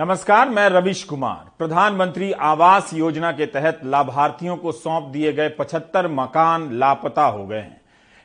[0.00, 6.08] नमस्कार, मैं रविश कुमार। प्रधानमंत्री आवास योजना के तहत लाभार्थियों को सौंप दिए गए 75
[6.08, 7.80] मकान लापता हो गए हैं।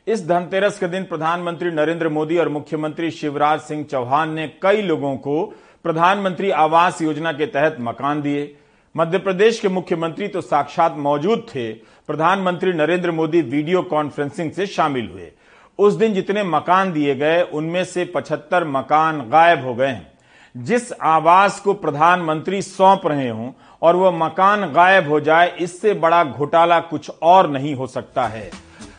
[0.06, 5.16] इस धनतेरस के दिन प्रधानमंत्री नरेंद्र मोदी और मुख्यमंत्री शिवराज सिंह चौहान ने कई लोगों
[5.16, 8.56] को प्रधानमंत्री आवास योजना के तहत मकान दिए।
[8.96, 15.10] मध्य प्रदेश के मुख्यमंत्री तो साक्षात मौजूद थे। प्रधानमंत्री नरेंद्र मोदी वीडियो कॉन्फ्रेंसिंग से शामिल
[15.12, 15.32] हुए।
[15.78, 20.13] उस दिन जितने मकान दिए गए, उनमें से 75 मकान गायब हो गए हैं।
[20.54, 23.50] जिस आवास को प्रधानमंत्री सौंप रहे हों
[23.82, 28.50] और वह मकान गायब हो जाए, इससे बड़ा घोटाला कुछ और नहीं हो सकता है।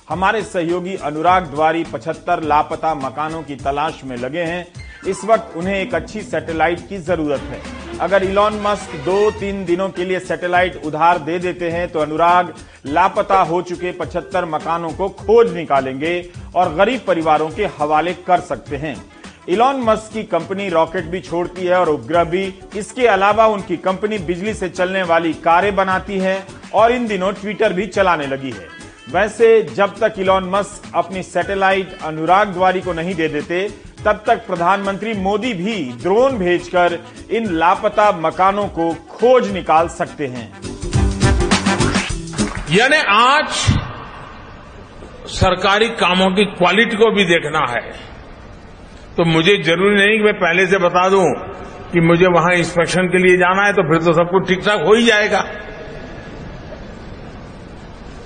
[0.10, 4.66] हमारे सहयोगी अनुराग द्वारी 75 लापता मकानों की तलाश में लगे हैं।
[5.08, 7.62] इस वक्त उन्हें एक अच्छी सैटेलाइट की ज़रूरत है।
[7.99, 12.54] अगर इलॉन मस्क दो तीन दिनों के लिए सैटेलाइट उधार दे देते हैं तो अनुराग
[12.85, 16.22] लापता हो चुके 75 मकानों को खोज निकालेंगे
[16.55, 18.96] और गरीब परिवारों के हवाले कर सकते हैं।
[19.49, 22.44] इलॉन मस्क की कंपनी रॉकेट भी छोड़ती है और उपग्रह भी।
[22.77, 27.74] इसके अलावा उनकी कंपनी बिजली से चलने वाली कारें बनाती है और इन दिनों ट्विटर
[27.74, 28.68] भी चलाने लगी है।
[29.10, 33.70] वैसे, जब तक इलॉन मस्क अपनी सैटेलाइट अनुराग द्वारी को नहीं दे देते,
[34.05, 36.99] तब तक प्रधानमंत्री मोदी भी ड्रोन भेजकर
[37.32, 40.52] इन लापता मकानों को खोज निकाल सकते हैं।
[42.71, 43.48] यानी आज
[45.30, 48.15] सरकारी कामों की क्वालिटी को भी देखना है।
[49.18, 51.26] तो मुझे ज़रूरी नहीं कि मैं पहले से बता दूँ
[51.91, 54.82] कि मुझे वहाँ इंस्पेक्शन के लिए जाना है तो फिर तो सब कुछ ठीक ठाक
[54.85, 55.44] हो ही जाएगा।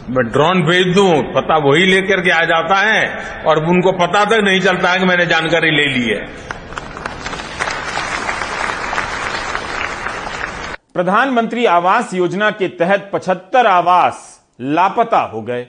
[0.09, 3.01] मैं ड्रोन भेज दूँ, पता वही लेकर के आ जाता है,
[3.45, 6.21] और उनको पता तक नहीं चलता है कि मैंने जानकारी ले ली है।
[10.93, 14.25] प्रधानमंत्री आवास योजना के तहत 75 आवास
[14.61, 15.61] लापता हो गए।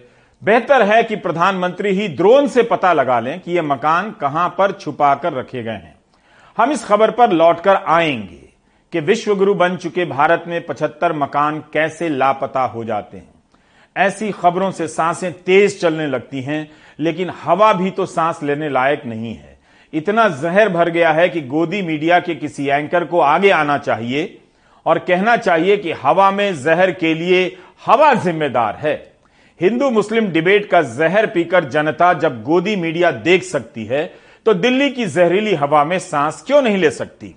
[0.44, 4.72] बेहतर है कि प्रधानमंत्री ही ड्रोन से पता लगा लें कि यह मकान कहाँ पर
[4.72, 5.94] छुपाकर रखे गए हैं।
[6.58, 8.48] हम इस खबर पर लौटकर आएँगे
[8.92, 13.28] कि विश्वगुरु बन चुके भारत में 75 मकान कैसे लापता हो जाते हैं।
[13.97, 19.06] ऐसी खबरों से साँसें तेज चलने लगती हैं, लेकिन हवा भी तो सांस लेने लायक
[19.06, 19.59] नहीं है।
[19.93, 24.38] इतना जहर भर गया है कि गोदी मीडिया के किसी एंकर को आगे आना चाहिए
[24.87, 27.56] और कहना चाहिए कि हवा में जहर के लिए
[27.87, 29.09] हवा जिम्मेदार है।
[29.60, 34.04] हिंदू मुस्लिम डिबेट का जहर पीकर जनता जब गोदी मीडिया देख सकती है
[34.47, 37.34] तो दिल्ली की जहरीली हवा में सांस क्यों नहीं ले सकती?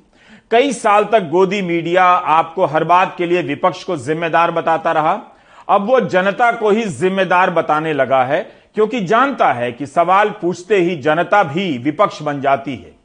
[0.51, 5.19] कई साल तक गोदी मीडिया आपको हर बात के लिए विपक्ष को जिम्मेदार बताता रहा।
[5.67, 8.41] अब वो जनता को ही जिम्मेदार बताने लगा है,
[8.75, 12.95] क्योंकि जानता है कि सवाल पूछते ही जनता भी विपक्ष बन जाती है।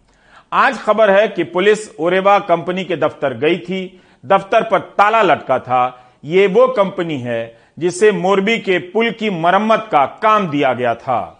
[0.53, 5.59] आज खबर है कि पुलिस ओरेवा कंपनी के दफ्तर गई थी। दफ्तर पर ताला लटका
[5.59, 10.95] था। ये वो कंपनी है जिसे मोरबी के पुल की मरम्मत का काम दिया गया
[10.95, 11.35] था।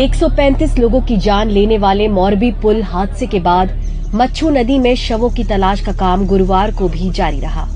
[0.00, 3.80] एक सौ पैंतीस लोगों की जान लेने वाले मोरबी पुल हादसे के बाद
[4.14, 7.66] मच्छू नदी में शवों की तलाश का काम गुरुवार को भी जारी रहा।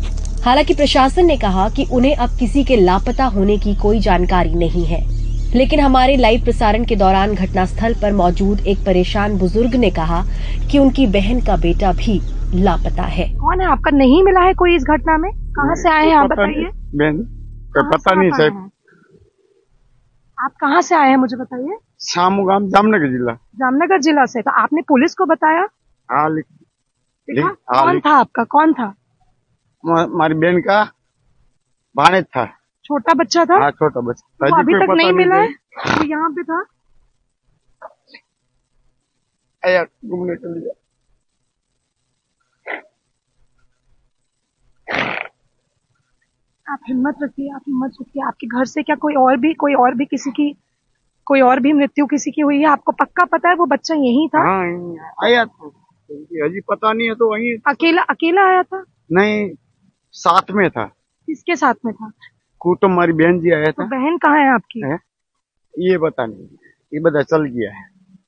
[0.45, 4.85] हालाँकि प्रशासन ने कहा कि उन्हें अब किसी के लापता होने की कोई जानकारी नहीं
[4.87, 5.01] है।
[5.57, 10.23] लेकिन हमारे लाइव प्रसारण के दौरान घटनास्थल पर मौजूद एक परेशान बुज़ुर्ग ने कहा
[10.71, 12.21] कि उनकी बहन का बेटा भी
[12.63, 13.67] लापता है। कौन है?
[13.67, 15.31] आपका नहीं मिला है कोई इस घटना में?
[15.33, 16.17] कहाँ से आए हैं?
[16.17, 17.25] आप बताइए। बहन
[17.77, 18.71] पता नहीं साहब।
[20.39, 21.77] आप कहाँ से आए हैं मुझे बताइए?
[22.01, 25.69] शामू गाँव जामनगर जिला। जामनगर जिला से। तो आपने पुलिस को बताया?
[26.11, 26.45] हाँ लिख
[27.45, 28.45] हाँ, कौन था आपका?
[28.45, 28.95] कौन था?
[29.85, 30.83] हमारी बहन का
[31.97, 32.45] भाणेज था
[32.85, 33.57] छोटा बच्चा था?
[33.63, 35.49] हाँ छोटा बच्चा। वो अभी तक नहीं मिला है?
[35.49, 36.65] वो यहाँ पे था?
[39.63, 40.71] आया घूमने के लिए
[46.67, 49.95] आप हिम्मत रखिए आप हिम्मत रखिए। आपके घर से क्या कोई और भी कोई और
[49.95, 50.51] भी किसी की
[51.27, 52.67] कोई और भी मृत्यु किसी की हुई है?
[52.67, 54.41] आपको पक्का पता है वो बच्चा यही था?
[54.41, 55.69] हाँ आया था।
[56.45, 58.85] अजी पता नहीं है तो वही अकेला अकेला आया था?
[59.13, 59.51] नहीं
[60.15, 60.85] साथ में था।
[61.29, 62.11] किसके साथ में था?
[62.61, 64.81] कुटुम हमारी बहन जी आया था तो था। बहन कहाँ है आपकी?
[64.85, 64.99] है?
[65.75, 66.47] ये पता नहीं।
[66.93, 67.85] ये बता चल गया है।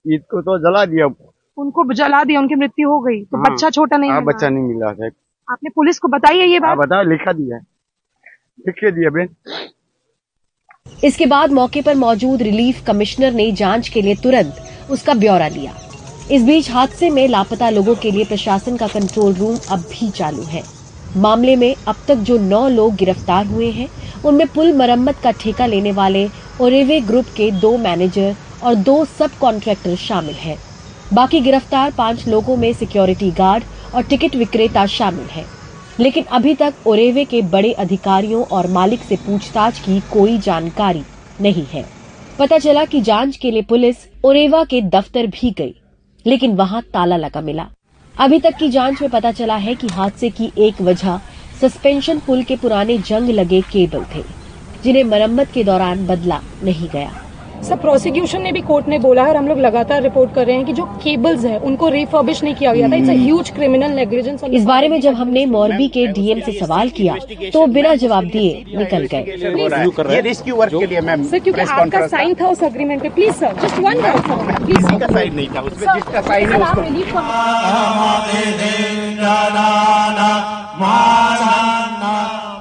[0.06, 1.06] ईद को तो जला दिया
[1.58, 4.64] उनको जला दिया उनकी मृत्यु हो गई। तो हाँ। बच्चा छोटा नहीं हाँ बच्चा नहीं
[4.64, 5.06] मिला था
[5.48, 7.62] आपने पुलिस को बताई है ये हाँ बात बता लिखा दिया है।
[8.66, 9.28] लिख के दिया बहन
[11.04, 14.56] इसके बाद मौके पर मौजूद रिलीफ कमिश्नर ने जाँच के लिए तुरंत
[14.90, 15.72] उसका ब्यौरा लिया।
[16.30, 20.42] इस बीच हादसे में लापता लोगों के लिए प्रशासन का कंट्रोल रूम अब भी चालू
[20.42, 20.62] है।
[21.16, 23.88] मामले में अब तक जो नौ लोग गिरफ़्तार हुए हैं,
[24.24, 26.28] उनमें पुल मरम्मत का ठेका लेने वाले
[26.60, 30.56] ओरेवे ग्रुप के दो मैनेजर और दो सब कॉन्ट्रैक्टर शामिल हैं।
[31.12, 33.64] बाकी गिरफ़्तार पाँच लोगों में सिक्योरिटी गार्ड
[33.94, 35.44] और टिकट विक्रेता शामिल है।
[36.00, 41.02] लेकिन अभी तक ओरेवे के बड़े अधिकारियों और मालिक से पूछताछ की कोई जानकारी
[41.40, 41.84] नहीं है।
[42.38, 45.74] पता चला कि जाँच के लिए पुलिस ओरेवा के दफ्तर भी गई,
[46.26, 47.68] लेकिन वहाँ ताला लगा मिला।
[48.16, 51.20] अभी तक की जाँच में पता चला है कि हादसे की एक वजह
[51.60, 54.24] सस्पेंशन पुल के पुराने जंग लगे केबल थे,
[54.82, 57.14] जिन्हें मरम्मत के दौरान बदला नहीं गया।
[57.62, 60.56] सब प्रोसिक्यूशन ने भी कोर्ट ने बोला है और हम लोग लगातार रिपोर्ट कर रहे
[60.56, 64.44] हैं कि जो केबल्स है उनको रिफर्बिश नहीं किया गया था। इट्स ह्यूज क्रिमिनल नेग्लिजेंस
[64.44, 67.14] इस बारे में जब हमने मोरबी के डीएम से सवाल किया
[67.52, 69.22] तो बिना जवाब दिए निकल गए।
[70.20, 73.52] रेस्क्यू वर्क के लिए मैम सर क्योंकि आपका साइन था उस अग्रीमेंट पे please sir
[73.62, 74.00] just one
[74.64, 76.82] please का साइन नहीं था उसमें जिसका साइन है उसको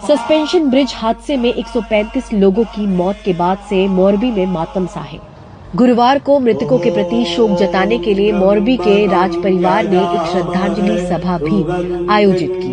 [0.04, 5.00] सस्पेंशन ब्रिज हादसे में 135 लोगों की मौत के बाद से मोरबी में मातम सा
[5.02, 5.20] है
[5.76, 10.26] गुरुवार को मृतकों के प्रति शोक जताने के लिए मोरबी के राज परिवार ने एक
[10.32, 11.62] श्रद्धांजलि सभा भी
[12.14, 12.72] आयोजित की।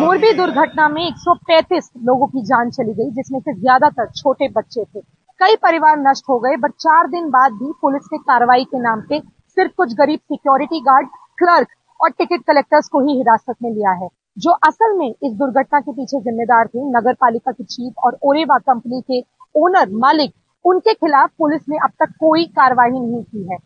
[0.00, 5.00] मोरबी दुर्घटना में 135 लोगों की जान चली गई जिसमें से ज़्यादातर छोटे बच्चे थे।
[5.40, 9.00] कई परिवार नष्ट हो गए बट चार दिन बाद भी पुलिस ने कार्रवाई के नाम
[9.08, 11.08] पे सिर्फ़ कुछ गरीब सिक्योरिटी गार्ड
[11.38, 11.68] क्लर्क
[12.00, 15.92] और टिकट कलेक्टर्स को ही हिरासत में लिया है, जो असल में इस दुर्घटना के
[15.92, 19.20] पीछे जिम्मेदार थे नगर पालिका की चीफ और ओरेवा कंपनी के
[19.54, 20.32] ओनर मालिक।
[20.64, 23.56] उनके खिलाफ पुलिस ने अब तक कोई कार्रवाई नहीं की है।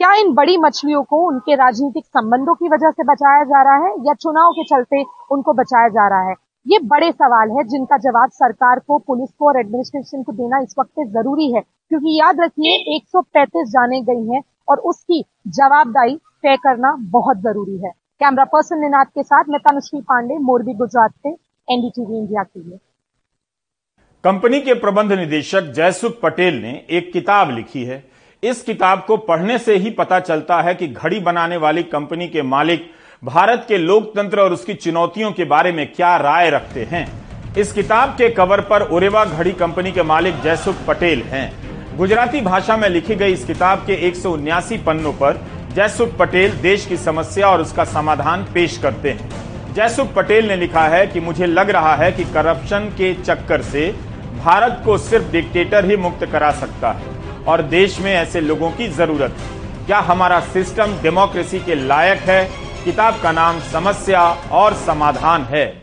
[0.00, 3.94] क्या इन बड़ी मछलियों को उनके राजनीतिक संबंधों की वजह से बचाया जा रहा है
[4.06, 6.34] या चुनाव के चलते उनको बचाया जा रहा है?
[6.66, 10.74] ये बड़े सवाल है जिनका जवाब सरकार को, पुलिस को और एडमिनिस्ट्रेशन को देना इस
[10.78, 16.96] वक्त ज़रूरी है, क्योंकि याद रखिए 135 जाने गई हैं और उसकी जवाबदारी तय करना
[17.00, 21.28] बहुत ज़रूरी है। कैमरा पर्सन निनाद के साथ मैं तनुश्री पांडे, मोरबी गुजरात से,
[21.68, 22.78] एनडीटीवी इंडिया के लिए।
[24.24, 28.04] कंपनी के प्रबंध निदेशक जयसुख पटेल ने एक किताब लिखी है।
[28.42, 32.42] इस किताब को पढ़ने से ही पता चलता है कि घड़ी बनाने वाली कंपनी के
[32.42, 32.90] मालिक
[33.24, 37.06] भारत के लोकतंत्र और उसकी चुनौतियों के बारे में क्या राय रखते हैं।
[37.54, 41.67] इस किताब के कवर पर उरेवा घड़ी कंपनी के मालिक जयसुख पटेल हैं।
[41.98, 44.16] गुजराती भाषा में लिखी गई इस किताब के एक
[44.86, 45.40] पन्नों पर
[45.74, 50.86] जयसुख पटेल देश की समस्या और उसका समाधान पेश करते हैं। जयसुख पटेल ने लिखा
[50.88, 53.90] है कि मुझे लग रहा है कि करप्शन के चक्कर से
[54.44, 58.88] भारत को सिर्फ़ डिक्टेटर ही मुक्त करा सकता है और देश में ऐसे लोगों की
[58.88, 62.44] ज़रूरत है। क्या हमारा सिस्टम डेमोक्रेसी के लायक है?
[62.84, 64.22] किताब का नाम समस्या
[64.52, 65.82] और समाधान है।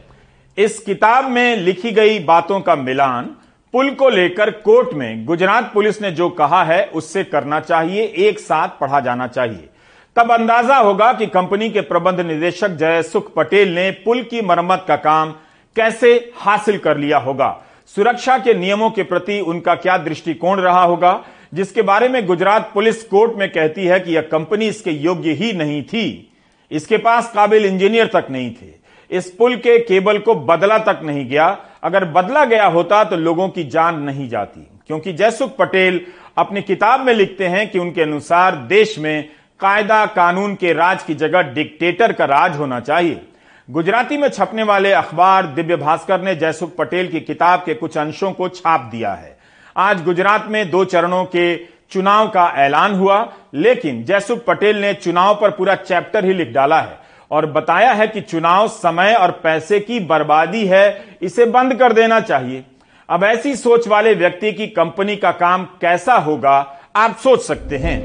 [0.58, 3.36] इस किताब में लिखी गई बातों का मिलान
[3.76, 8.40] पुल को लेकर कोर्ट में गुजरात पुलिस ने जो कहा है, उससे करना चाहिए, एक
[8.40, 9.70] साथ पढ़ा जाना चाहिए।
[10.16, 14.86] तब अंदाज़ा होगा कि कंपनी के प्रबंध निदेशक जय सुख पटेल ने पुल की मरम्मत
[14.88, 15.32] का काम
[15.76, 21.24] कैसे हासिल कर लिया होगा। सुरक्षा के नियमों के प्रति उनका क्या दृष्टिकोण रहा होगा?
[21.54, 25.54] जिसके बारे में गुजरात पुलिस कोर्ट में कहती है कि यह कंपनी इसके योग्य ही
[25.54, 26.34] नहीं थी।
[26.72, 31.30] इसके पास काबिल इंजीनियर तक नहीं थे। इस पुल के केबल को बदला तक नहीं
[31.30, 36.02] गया। अगर बदला गया होता तो लोगों की जान नहीं जाती। क्योंकि जयसुख पटेल
[36.38, 39.30] अपनी किताब में लिखते हैं कि उनके अनुसार देश में
[39.60, 43.22] कायदा कानून के राज की जगह डिक्टेटर का राज होना चाहिए।
[43.70, 48.32] गुजराती में छपने वाले अखबार दिव्य भास्कर ने जयसुख पटेल की किताब के कुछ अंशों
[48.32, 49.38] को छाप दिया है।
[49.78, 51.56] आज गुजरात में दो चरणों के
[51.92, 56.82] चुनाव का ऐलान हुआ, लेकिन जयसुख पटेल ने चुनाव पर पूरा चैप्टर ही लिख डाला
[56.82, 61.94] है। और बताया है कि चुनाव समय और पैसे की बर्बादी है, इसे बंद कर
[61.94, 62.64] देना चाहिए।
[63.10, 66.58] अब ऐसी सोच वाले व्यक्ति की कंपनी का काम कैसा होगा,
[66.96, 68.00] आप सोच सकते हैं।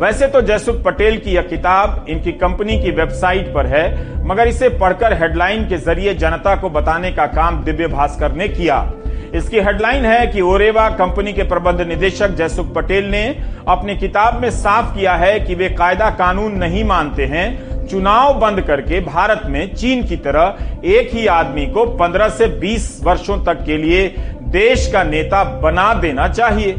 [0.00, 4.68] वैसे तो जयसुख पटेल की यह किताब इनकी कंपनी की वेबसाइट पर है, मगर इसे
[4.68, 8.80] पढ़कर हेडलाइन के ज़रिए जनता को बताने का काम दिव्य भास्कर ने किया।
[9.36, 13.24] इसकी हेडलाइन है कि ओरेवा कंपनी के प्रबंध निदेशक जयसुख पटेल ने
[13.68, 18.60] अपनी किताब में साफ़ किया है कि वे कायदा कानून नहीं मानते हैं। चुनाव बंद
[18.60, 23.64] करके भारत में चीन की तरह एक ही आदमी को 15 से 20 वर्षों तक
[23.64, 24.08] के लिए
[24.48, 26.70] देश का नेता बना देना चाहिए।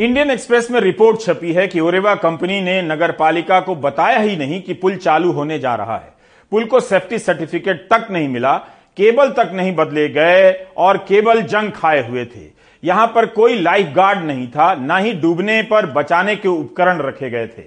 [0.00, 4.36] इंडियन एक्सप्रेस में रिपोर्ट छपी है कि ओरेवा कंपनी ने नगर पालिका को बताया ही
[4.36, 6.14] नहीं कि पुल चालू होने जा रहा है।
[6.50, 8.60] पुल को सेफ्टी सर्टिफिकेट तक नहीं मिला
[8.96, 12.44] केबल तक नहीं बदले गए और केबल जंग खाए हुए थे।
[12.82, 17.30] यहाँ पर कोई लाइफ गार्ड नहीं था, ना ही डूबने पर बचाने के उपकरण रखे
[17.30, 17.64] गए थे।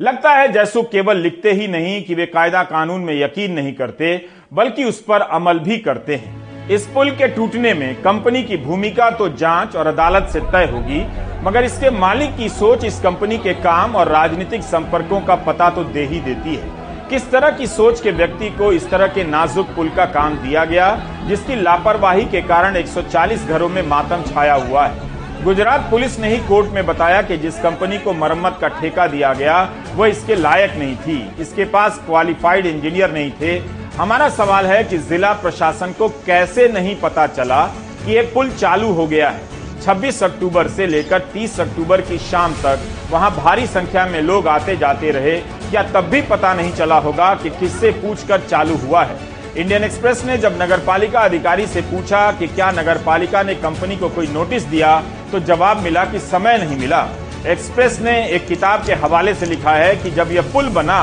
[0.00, 4.16] लगता है जैसुख केवल लिखते ही नहीं कि वे कायदा कानून में यकीन नहीं करते,
[4.52, 9.10] बल्कि उस पर अमल भी करते हैं। इस पुल के टूटने में कंपनी की भूमिका
[9.10, 11.04] तो जाँच और अदालत से तय होगी,
[11.44, 15.84] मगर इसके मालिक की सोच इस कंपनी के काम और राजनीतिक संपर्कों का पता तो
[15.84, 16.79] दे ही देती है।
[17.10, 20.64] किस तरह की सोच के व्यक्ति को इस तरह के नाजुक पुल का काम दिया
[20.64, 20.88] गया,
[21.28, 25.42] जिसकी लापरवाही के कारण 140 घरों में मातम छाया हुआ है?
[25.44, 29.32] गुजरात पुलिस ने ही कोर्ट में बताया कि जिस कंपनी को मरम्मत का ठेका दिया
[29.34, 33.58] गया, वह इसके लायक नहीं थी। इसके पास क्वालिफाइड इंजीनियर नहीं थे।
[33.96, 37.66] हमारा सवाल है कि जिला प्रशासन को कैसे नहीं पता चला
[38.06, 39.40] कि यह पुल चालू हो गया है?
[39.80, 44.76] 26 अक्टूबर से लेकर 30 अक्टूबर की शाम तक वहाँ भारी संख्या में लोग आते
[44.76, 45.36] जाते रहे।
[45.70, 49.16] क्या तब भी पता नहीं चला होगा कि किससे पूछकर चालू हुआ है।
[49.56, 54.26] इंडियन एक्सप्रेस ने जब नगरपालिका अधिकारी से पूछा कि क्या नगरपालिका ने कंपनी को कोई
[54.28, 55.00] नोटिस दिया
[55.32, 57.06] तो जवाब मिला कि समय नहीं मिला।
[57.46, 61.02] एक्सप्रेस ने एक किताब के हवाले से लिखा है कि जब यह पुल बना,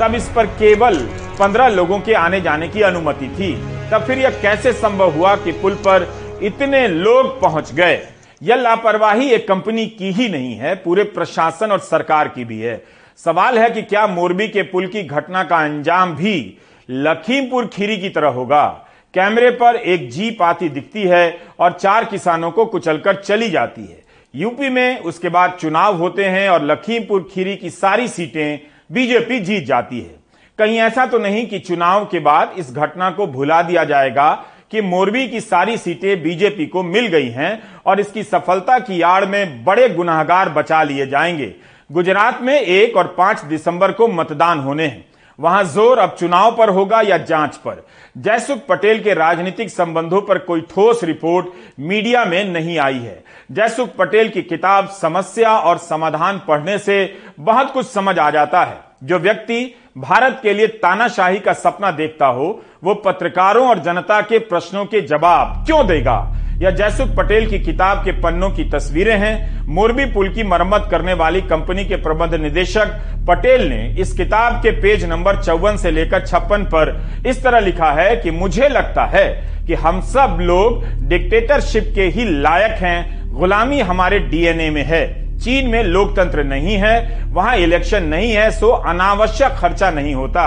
[0.00, 0.96] तब इस पर केवल
[1.38, 3.52] पंद्रह लोगों के आने जाने की अनुमति थी।
[3.92, 6.02] तब फिर यह कैसे संभव हुआ कि पुल पर
[6.42, 8.00] इतने लोग पहुँच गए।
[8.42, 12.82] यह लापरवाही एक कंपनी की ही नहीं है, पूरे प्रशासन और सरकार की भी है।
[13.18, 18.08] सवाल है कि क्या मोरबी के पुल की घटना का अंजाम भी लखीमपुर खीरी की
[18.08, 18.66] तरह होगा?
[19.14, 24.02] कैमरे पर एक जीप आती दिखती है और चार किसानों को कुचलकर चली जाती है।
[24.34, 28.60] यूपी में उसके बाद चुनाव होते हैं और लखीमपुर खीरी की सारी सीटें
[28.92, 30.18] बीजेपी जीत जाती है।
[30.58, 34.32] कहीं ऐसा तो नहीं कि चुनाव के बाद इस घटना को भुला दिया जाएगा
[34.72, 39.24] कि मोरबी की सारी सीटें बीजेपी को मिल गई हैं और इसकी सफलता की आड़
[39.24, 41.54] में बड़े गुनाहगार बचा लिए जाएँगे।
[41.90, 45.04] गुजरात में एक और पाँच दिसंबर को मतदान होने हैं।
[45.38, 47.86] वहाँ ज़ोर अब चुनाव पर होगा या जाँच पर?
[48.18, 51.46] जयसुख पटेल के राजनीतिक संबंधों पर कोई ठोस रिपोर्ट
[51.80, 57.72] मीडिया में नहीं आई है। जयसुख पटेल की किताब समस्या और समाधान पढ़ने से बहुत
[57.72, 62.62] कुछ समझ आ जाता है। जो व्यक्ति भारत के लिए तानाशाही का सपना देखता हो,
[62.84, 66.36] वो पत्रकारों और जनता के प्रश्नों के जवाब क्यों देगा?
[66.58, 69.66] या जयसुख पटेल की किताब के पन्नों की तस्वीरें हैं?
[69.66, 72.86] मोरबी पुल की मरम्मत करने वाली कंपनी के प्रबंध निदेशक
[73.28, 77.92] पटेल ने इस किताब के पेज नंबर चौवन से लेकर छप्पन पर इस तरह लिखा
[77.92, 79.28] है कि मुझे लगता है
[79.66, 85.68] कि हम सब लोग डिक्टेटरशिप के ही लायक हैं, गुलामी हमारे डीएनए में है। चीन
[85.68, 90.42] में लोकतंत्र नहीं है, वहाँ इलेक्शन नहीं है सो अनावश्यक खर्चा नहीं होता।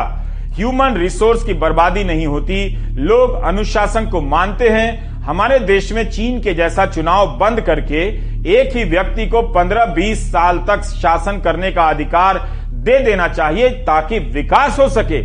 [0.56, 6.40] ह्यूमन रिसोर्स की बर्बादी नहीं होती। लोग अनुशासन को मानते हैं। हमारे देश में चीन
[6.42, 8.04] के जैसा चुनाव बंद करके
[8.54, 14.20] एक ही व्यक्ति को 15-20 साल तक शासन करने का अधिकार दे देना चाहिए ताकि
[14.20, 15.22] विकास हो सके।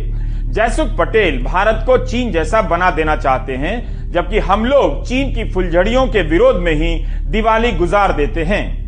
[0.53, 5.51] जयसुख पटेल भारत को चीन जैसा बना देना चाहते हैं, जबकि हम लोग चीन की
[5.51, 6.95] फुलझड़ियों के विरोध में ही
[7.25, 8.78] दिवाली गुजार देते हैं।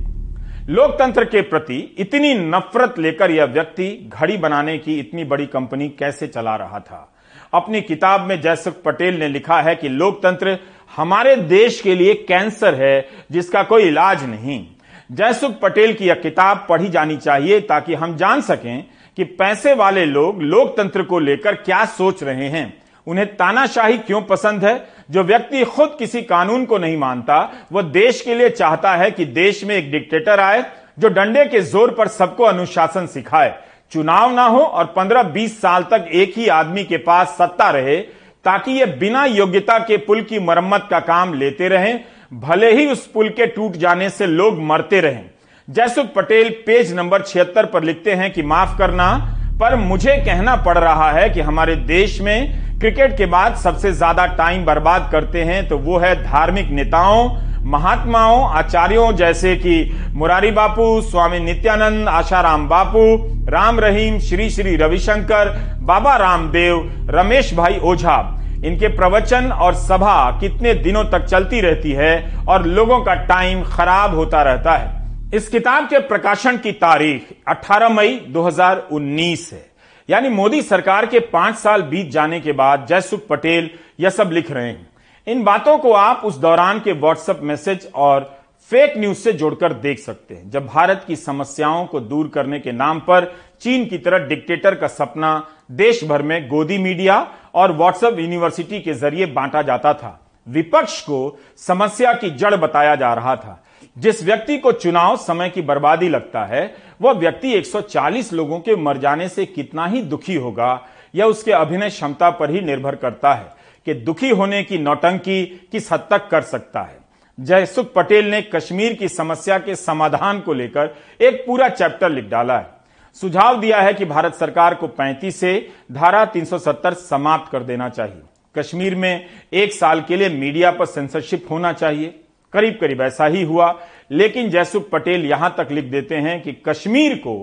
[0.69, 6.27] लोकतंत्र के प्रति इतनी नफरत लेकर यह व्यक्ति घड़ी बनाने की इतनी बड़ी कंपनी कैसे
[6.27, 7.13] चला रहा था?
[7.53, 10.59] अपनी किताब में जयसुख पटेल ने लिखा है कि लोकतंत्र
[10.95, 14.67] हमारे देश के लिए कैंसर है, जिसका कोई इलाज नहीं।
[15.11, 18.85] जयसुख पटेल की यह किताब पढ़ी जानी चाहिए ताकि हम जान सकें
[19.17, 24.65] कि पैसे वाले लोग लोकतंत्र को लेकर क्या सोच रहे हैं। उन्हें तानाशाही क्यों पसंद
[24.65, 24.87] है?
[25.11, 29.25] जो व्यक्ति खुद किसी कानून को नहीं मानता वह देश के लिए चाहता है कि
[29.25, 30.63] देश में एक डिक्टेटर आए,
[30.99, 33.53] जो डंडे के ज़ोर पर सबको अनुशासन सिखाए।
[33.91, 37.97] चुनाव ना हो और 15-20 साल तक एक ही आदमी के पास सत्ता रहे,
[38.45, 41.99] ताकि ये बिना योग्यता के पुल की मरम्मत का काम लेते रहें,
[42.33, 45.29] भले ही उस पुल के टूट जाने से लोग मरते रहें।
[45.67, 49.13] जयसुख पटेल पेज नंबर छिहत्तर पर लिखते हैं कि माफ़ करना,
[49.59, 54.25] पर मुझे कहना पड़ रहा है कि हमारे देश में क्रिकेट के बाद सबसे ज़्यादा
[54.25, 57.29] टाइम बर्बाद करते हैं तो वो है धार्मिक नेताओं,
[57.63, 59.75] महात्माओं, आचार्यों, जैसे कि
[60.13, 63.03] मुरारी बापू, स्वामी नित्यानंद, आशाराम बापू,
[63.49, 65.49] राम रहीम, श्री श्री रविशंकर,
[65.81, 68.17] बाबा रामदेव, रमेश भाई ओझा।
[68.65, 72.13] इनके प्रवचन और सभा कितने दिनों तक चलती रहती है
[72.47, 77.89] और लोगों का टाइम खराब होता रहता है। इस किताब के प्रकाशन की तारीख 18
[77.89, 79.70] मई 2019 है।
[80.11, 84.51] यानी मोदी सरकार के पाँच साल बीत जाने के बाद जयसुख पटेल यह सब लिख
[84.51, 84.89] रहे हैं।
[85.27, 88.23] इन बातों को आप उस दौरान के व्हाट्सएप मैसेज और
[88.71, 92.71] फेक न्यूज़ से जोड़कर देख सकते हैं। जब भारत की समस्याओं को दूर करने के
[92.71, 95.31] नाम पर चीन की तरह डिक्टेटर का सपना
[95.71, 101.37] देश भर में गोदी मीडिया और व्हाट्सएप यूनिवर्सिटी के ज़रिए बांटा जाता था। विपक्ष को
[101.57, 103.63] समस्या की जड़ बताया जा रहा था।
[103.97, 108.97] जिस व्यक्ति को चुनाव समय की बर्बादी लगता है, वह व्यक्ति 140 लोगों के मर
[108.97, 113.49] जाने से कितना ही दुखी होगा यह उसके अभिनय क्षमता पर ही निर्भर करता है
[113.85, 116.99] कि दुखी होने की नौटंकी किस हद तक कर सकता है।
[117.39, 122.57] जयसुख पटेल ने कश्मीर की समस्या के समाधान को लेकर एक पूरा चैप्टर लिख डाला
[122.57, 122.67] है।
[123.13, 128.21] सुझाव दिया है कि भारत सरकार को 35 से धारा 370 समाप्त कर देना चाहिए।
[128.55, 132.19] कश्मीर में एक साल के लिए मीडिया पर सेंसरशिप होना चाहिए।
[132.53, 133.73] करीब करीब ऐसा ही हुआ।
[134.11, 137.35] लेकिन जयसुख पटेल यहाँ तक लिख देते हैं कि कश्मीर को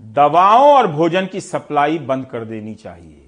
[0.00, 3.24] दवाओं और भोजन की सप्लाई बंद कर देनी चाहिए।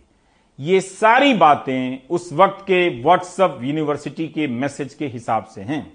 [0.58, 5.86] ये सारी बातें उस वक्त के व्हाट्सएप यूनिवर्सिटी के मैसेज के हिसाब से हैं।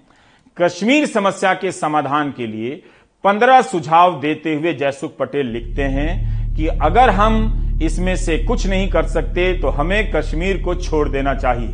[0.56, 2.82] कश्मीर समस्या के समाधान के लिए
[3.24, 8.88] पंद्रह सुझाव देते हुए जयसुख पटेल लिखते हैं कि अगर हम इसमें से कुछ नहीं
[8.90, 11.68] कर सकते तो हमें कश्मीर को छोड़ देना चाहिए।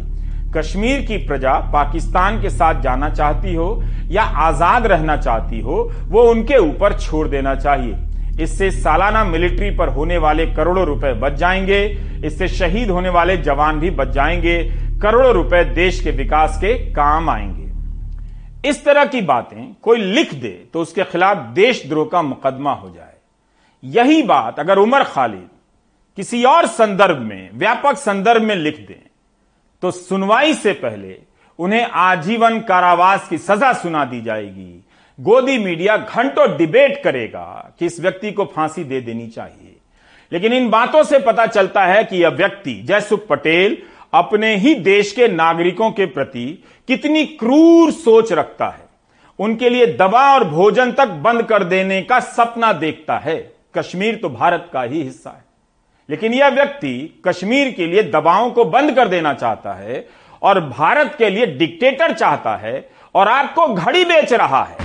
[0.55, 6.23] कश्मीर की प्रजा पाकिस्तान के साथ जाना चाहती हो या आज़ाद रहना चाहती हो, वो
[6.23, 11.85] उनके ऊपर छोड़ देना चाहिए। इससे सालाना मिलिट्री पर होने वाले करोड़ों रुपए बच जाएँगे,
[12.25, 14.59] इससे शहीद होने वाले जवान भी बच जाएँगे,
[15.03, 20.51] करोड़ों रुपए देश के विकास के काम आएँगे। इस तरह की बातें कोई लिख दे
[20.73, 23.15] तो उसके खिलाफ देशद्रोह का मुकदमा हो जाए।
[23.83, 25.49] यही बात अगर उमर खालिद
[26.19, 29.01] किसी और संदर्भ में, व्यापक संदर्भ में लिख दें
[29.83, 31.19] तो सुनवाई से पहले
[31.59, 34.85] उन्हें आजीवन कारावास की सजा सुना दी जाएगी।
[35.21, 39.77] गोदी मीडिया घंटों डिबेट करेगा कि इस व्यक्ति को फांसी दे देनी चाहिए।
[40.33, 43.79] लेकिन इन बातों से पता चलता है कि यह व्यक्ति, जयसुख पटेल,
[44.15, 48.87] अपने ही देश के नागरिकों के प्रति कितनी क्रूर सोच रखता है।
[49.39, 54.29] उनके लिए दवा और भोजन तक बंद कर देने का सपना देखता है। कश्मीर तो
[54.29, 55.42] भारत का ही हिस्सा है।
[56.13, 60.09] लेकिन यह व्यक्ति कश्मीर के लिए दबाओं को बंद कर देना चाहता है
[60.43, 64.77] और भारत के लिए डिक्टेटर चाहता है और आपको घड़ी बेच रहा है।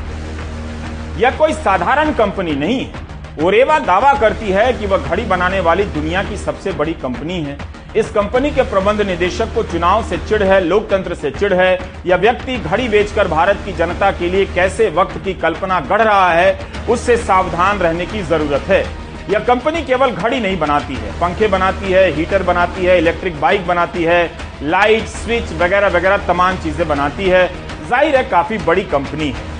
[1.21, 3.05] यह कोई साधारण कंपनी नहीं है।
[3.43, 7.57] ओरेवा दावा करती है कि वह घड़ी बनाने वाली दुनिया की सबसे बड़ी कंपनी है।
[7.95, 12.15] इस कंपनी के प्रबंध निदेशक को चुनाव से चिढ़ है, लोकतंत्र से चिढ़ है। यह
[12.15, 16.59] व्यक्ति घड़ी बेचकर भारत की जनता के लिए कैसे वक्त की कल्पना गढ़ रहा है,
[16.89, 21.91] उससे सावधान रहने की ज़रूरत है। यह कंपनी केवल घड़ी नहीं बनाती है, पंखे बनाती
[21.91, 24.31] है, हीटर बनाती है, इलेक्ट्रिक बाइक बनाती है,
[24.63, 27.47] लाइट, स्विच वगैरह वगैरह तमाम चीज़ें बनाती है।
[27.89, 29.55] ज़ाहिर है, काफ़ी बड़ी कंपनी है।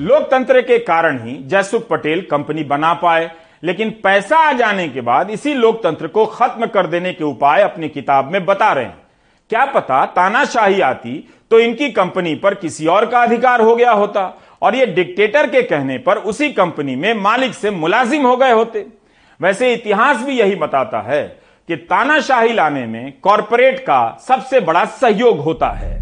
[0.00, 3.30] लोकतंत्र के कारण ही जयसुख पटेल कंपनी बना पाए,
[3.62, 7.88] लेकिन पैसा आ जाने के बाद इसी लोकतंत्र को खत्म कर देने के उपाय अपनी
[7.88, 8.96] किताब में बता रहे हैं।
[9.50, 11.14] क्या पता तानाशाही आती
[11.50, 14.22] तो इनकी कंपनी पर किसी और का अधिकार हो गया होता।
[14.62, 18.86] और ये डिक्टेटर के कहने पर उसी कंपनी में मालिक से मुलाजिम हो गए होते।
[19.40, 21.22] वैसे इतिहास भी यही बताता है
[21.68, 25.96] कि तानाशाही लाने में कॉरपोरेट का सबसे बड़ा सहयोग होता है।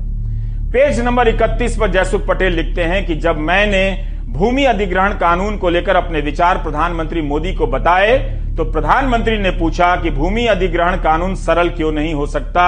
[0.72, 5.68] पेज नंबर 31 पर जयसुख पटेल लिखते हैं कि जब मैंने भूमि अधिग्रहण कानून को
[5.68, 8.18] लेकर अपने विचार प्रधानमंत्री मोदी को बताए
[8.56, 12.66] तो प्रधानमंत्री ने पूछा कि भूमि अधिग्रहण कानून सरल क्यों नहीं हो सकता?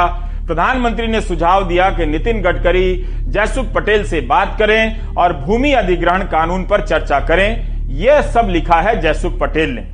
[0.49, 6.23] प्रधानमंत्री ने सुझाव दिया कि नितिन गडकरी, जयसुख पटेल से बात करें और भूमि अधिग्रहण
[6.23, 9.87] कानून पर चर्चा करें। यह सब लिखा है जयसुख पटेल ने।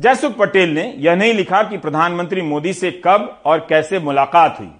[0.00, 4.70] जयसुख पटेल ने यह नहीं लिखा कि प्रधानमंत्री मोदी से कब और कैसे मुलाकात हुई।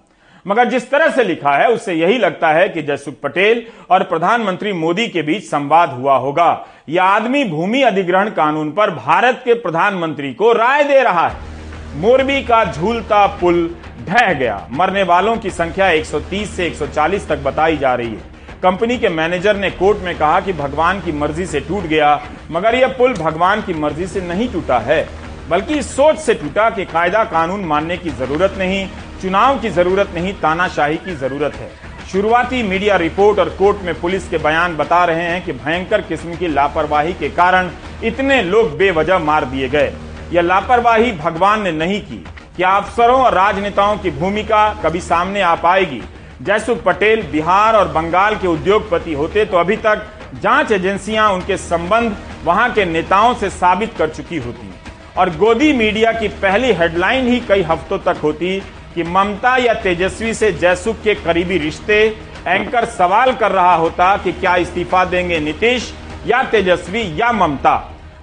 [0.47, 4.73] मगर जिस तरह से लिखा है, उससे यही लगता है कि जयसुख पटेल और प्रधानमंत्री
[4.73, 10.33] मोदी के बीच संवाद हुआ होगा। यह आदमी भूमि अधिग्रहण कानून पर भारत के प्रधानमंत्री
[10.33, 11.56] को राय दे रहा है।
[11.95, 13.69] मोरबी का झूलता पुल
[14.07, 18.97] ढह गया। मरने वालों की संख्या 130 से 140 तक बताई जा रही है। कंपनी
[18.97, 22.21] के मैनेजर ने कोर्ट में कहा कि भगवान की मर्ज़ी से टूट गया,
[22.51, 25.07] मगर यह पुल भगवान की मर्ज़ी से नहीं टूटा है,
[25.49, 28.87] बल्कि इस सोच से टूटा कि कायदा कानून मानने की ज़रूरत नहीं,
[29.21, 31.69] चुनाव की ज़रूरत नहीं, तानाशाही की ज़रूरत है।
[32.11, 36.35] शुरुआती मीडिया रिपोर्ट और कोर्ट में पुलिस के बयान बता रहे हैं कि भयंकर किस्म
[36.35, 37.69] की लापरवाही के कारण
[38.03, 39.91] इतने लोग बेवजह मार दिए गए।
[40.31, 42.23] यह लापरवाही भगवान ने नहीं की
[42.55, 46.01] क्या अफसरों और राजनेताओं की भूमिका कभी सामने आ पाएगी।
[46.41, 50.07] जयसुख पटेल बिहार और बंगाल के उद्योगपति होते तो अभी तक
[50.43, 54.73] जाँच एजेंसियाँ उनके संबंध वहाँ के नेताओं से साबित कर चुकी होती।
[55.17, 58.59] और गोदी मीडिया की पहली हेडलाइन ही कई हफ्तों तक होती
[58.95, 62.05] कि ममता या तेजस्वी से जयसुख के करीबी रिश्ते
[62.47, 65.93] एंकर सवाल कर रहा होता कि क्या इस्तीफा देंगे नीतीश
[66.27, 67.75] या तेजस्वी या ममता।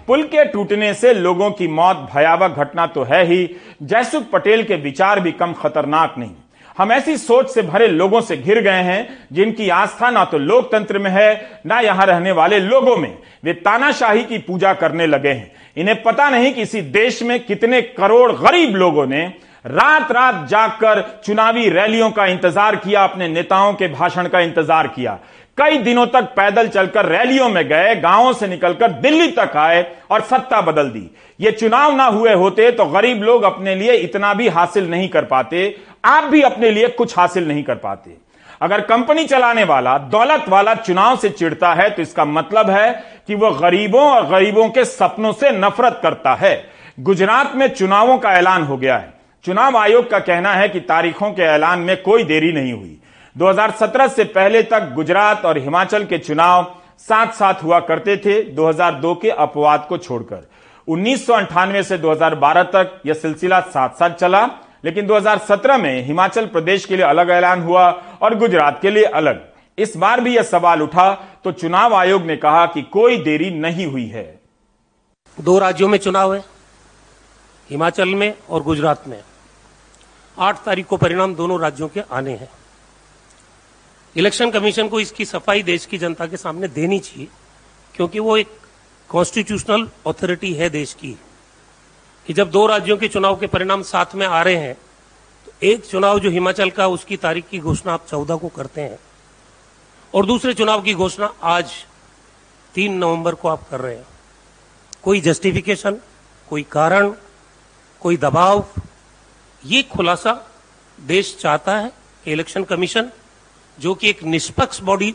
[0.08, 3.44] पुल के टूटने से लोगों की मौत भयावह घटना तो है ही।
[3.82, 6.30] जयसुख पटेल के विचार भी कम खतरनाक नहीं।
[6.76, 10.98] हम ऐसी सोच से भरे लोगों से घिर गए हैं, जिनकी आस्था ना तो लोकतंत्र
[10.98, 15.52] में है, ना यहाँ रहने वाले लोगों में। वे तानाशाही की पूजा करने लगे हैं।
[15.76, 19.24] इन्हें पता नहीं कि इसी देश में कितने करोड़ गरीब लोगों ने
[19.64, 25.18] रात रात जागकर चुनावी रैलियों का इंतज़ार किया, अपने नेताओं के भाषण का इंतज़ार किया।
[25.58, 30.20] कई दिनों तक पैदल चलकर रैलियों में गए, गाँवों से निकलकर दिल्ली तक आए और
[30.22, 34.48] सत्ता बदल दी। ये चुनाव ना हुए होते तो गरीब लोग अपने लिए इतना भी
[34.48, 38.16] हासिल नहीं कर पाते, आप भी अपने लिए कुछ हासिल नहीं कर पाते।
[38.60, 42.90] अगर कंपनी चलाने वाला, दौलत वाला चुनाव से चिढ़ता है तो इसका मतलब है
[43.28, 46.54] कि वह गरीबों और गरीबों के सपनों से नफरत करता है।
[47.00, 49.12] गुजरात में चुनावों का ऐलान हो गया है।
[49.44, 52.98] चुनाव आयोग का कहना है कि तारीखों के ऐलान में कोई देरी नहीं हुई।
[53.36, 59.14] 2017 से पहले तक गुजरात और हिमाचल के चुनाव साथ साथ हुआ करते थे। 2002
[59.14, 60.46] के अपवाद को छोड़कर।
[60.88, 61.26] उन्नीस
[61.88, 64.44] से 2012 तक यह सिलसिला साथ साथ चला,
[64.84, 67.88] लेकिन 2017 में हिमाचल प्रदेश के लिए अलग ऐलान हुआ
[68.22, 69.44] और गुजरात के लिए अलग।
[69.78, 71.12] इस बार भी यह सवाल उठा
[71.44, 74.40] तो चुनाव आयोग ने कहा कि कोई देरी नहीं हुई है।
[75.38, 76.42] दो राज्यों में चुनाव है,
[77.70, 79.22] हिमाचल में और गुजरात में।
[80.36, 82.48] आठ तारीख को परिणाम दोनों राज्यों के आने हैं।
[84.16, 87.28] इलेक्शन कमीशन को इसकी सफ़ाई देश की जनता के सामने देनी चाहिए,
[87.94, 88.48] क्योंकि वो एक
[89.10, 91.16] कॉन्स्टिट्यूशनल अथॉरिटी है देश की,
[92.26, 94.76] कि जब दो राज्यों के चुनाव के परिणाम साथ में आ रहे हैं
[95.46, 98.98] तो एक चुनाव जो हिमाचल का, उसकी तारीख की घोषणा आप चौदह को करते हैं,
[100.14, 101.72] और दूसरे चुनाव की घोषणा आज
[102.74, 104.06] तीन नवंबर को आप कर रहे हैं।
[105.02, 105.98] कोई जस्टिफिकेशन
[106.48, 107.12] कोई कारण,
[108.02, 108.64] कोई दबाव,
[109.62, 110.32] ये खुलासा
[110.98, 111.92] देश चाहता है
[112.26, 113.10] इलेक्शन कमीशन
[113.78, 115.14] जो कि एक निष्पक्ष बॉडी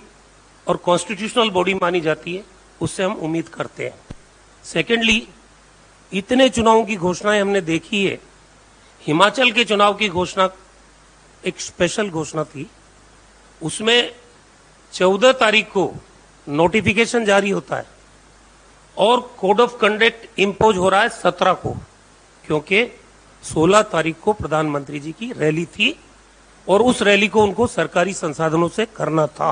[0.67, 2.43] और कॉन्स्टिट्यूशनल बॉडी मानी जाती है,
[2.81, 4.15] उससे हम उम्मीद करते हैं।
[4.63, 5.27] सेकेंडली
[6.11, 8.19] इतने चुनावों की घोषणाएँ हमने देखी है।
[9.01, 10.49] हिमाचल के चुनाव की घोषणा,
[11.45, 12.69] एक स्पेशल घोषणा थी।
[13.61, 14.15] उसमें
[14.93, 15.91] चौदह तारीख को
[16.47, 17.85] नोटिफिकेशन जारी होता है
[18.97, 21.73] और कोड ऑफ़ कंडक्ट इम्पोज हो रहा है सत्रह को,
[22.45, 22.85] क्योंकि
[23.43, 25.99] 16 तारीख को प्रधानमंत्री जी की रैली थी।
[26.69, 29.51] और उस रैली को उनको सरकारी संसाधनों से करना था।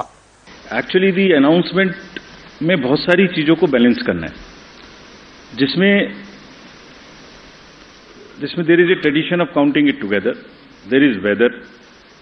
[0.73, 1.95] एक्चुअली दी अनाउंसमेंट
[2.61, 5.93] में बहुत सारी चीज़ों को बैलेंस करना है। जिसमें
[8.39, 10.35] जिसमें there is a tradition of counting it together
[10.85, 11.55] there is whether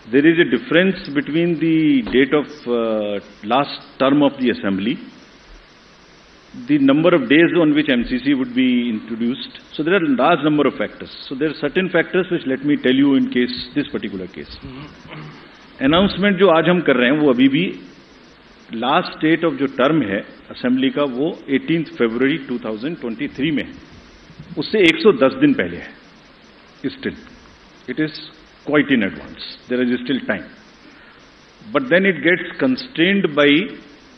[0.06, 2.70] there is a difference between the date of
[3.48, 4.98] last term of the assembly
[6.68, 9.60] the number of days on which MCC would be introduced.
[9.74, 11.12] So there are large number of factors.
[11.28, 14.54] So there are certain factors which let me tell you in case this particular case.
[15.82, 17.64] Announcement जो आज हम कर रहे हैं वो अभी भी
[18.74, 20.20] last date of जो टर्म है
[20.52, 23.74] असेंबली का वो 18 फरवरी 2023 में है
[24.58, 27.16] उससे 110 दिन पहले है still
[27.90, 28.22] it is
[28.68, 30.44] quite in advance there is still time
[31.74, 33.60] but then it gets constrained by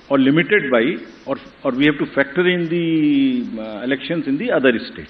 [0.10, 0.84] or limited by,
[1.26, 5.10] or, or we have to factor in the uh, elections in the other state.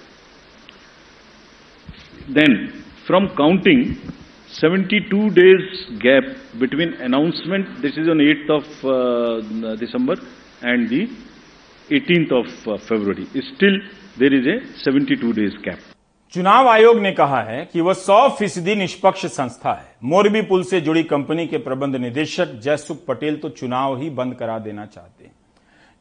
[2.30, 3.98] Then, from counting,
[4.50, 6.24] 72 days gap
[6.60, 10.16] between announcement, this is on 8th of uh, December,
[10.62, 11.08] and the
[11.92, 13.28] 18th of uh, February.
[13.56, 13.78] Still,
[14.18, 15.80] there is a 72 days gap.
[16.34, 20.82] चुनाव आयोग ने कहा है कि वह 100 फ़ीसदी निष्पक्ष संस्था है। मोरबी पुल से
[20.82, 25.32] जुड़ी कंपनी के प्रबंध निदेशक जयसुख पटेल तो चुनाव ही बंद करा देना चाहते हैं।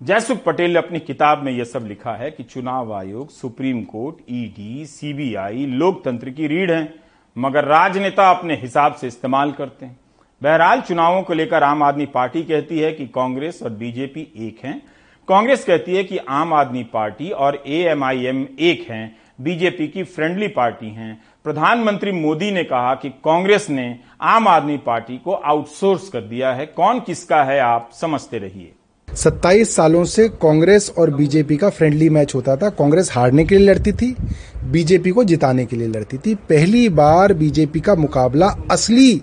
[0.03, 4.17] जयसुख पटेल ने अपनी किताब में यह सब लिखा है कि चुनाव आयोग, सुप्रीम कोर्ट,
[4.31, 6.95] ईडी, सीबीआई लोकतंत्र की रीढ़ है,
[7.39, 9.99] मगर राजनेता अपने हिसाब से इस्तेमाल करते हैं।
[10.43, 14.83] बहरहाल चुनावों को लेकर आम आदमी पार्टी कहती है कि कांग्रेस और बीजेपी एक हैं।
[15.29, 20.87] कांग्रेस कहती है कि आम आदमी पार्टी और एएमआईएम एक हैं बीजेपी की फ्रेंडली पार्टी
[20.87, 26.53] हैं। प्रधानमंत्री मोदी ने कहा कि कांग्रेस ने आम आदमी पार्टी को आउटसोर्स कर दिया
[26.53, 28.73] है। कौन किसका है आप समझते रहिए।
[29.15, 33.67] 27 सालों से कांग्रेस और बीजेपी का फ्रेंडली मैच होता था। कांग्रेस हारने के लिए
[33.67, 34.17] लड़ती थी,
[34.65, 39.23] बीजेपी को जिताने के लिए लड़ती थी। पहली बार बीजेपी का मुकाबला असली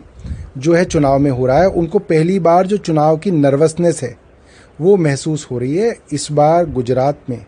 [0.58, 4.18] जो है चुनाव में हो रहा है, उनको पहली बार जो चुनाव की नर्वसनेस है,
[4.82, 7.46] वो महसूस हो रही है इस बार गुजरात में।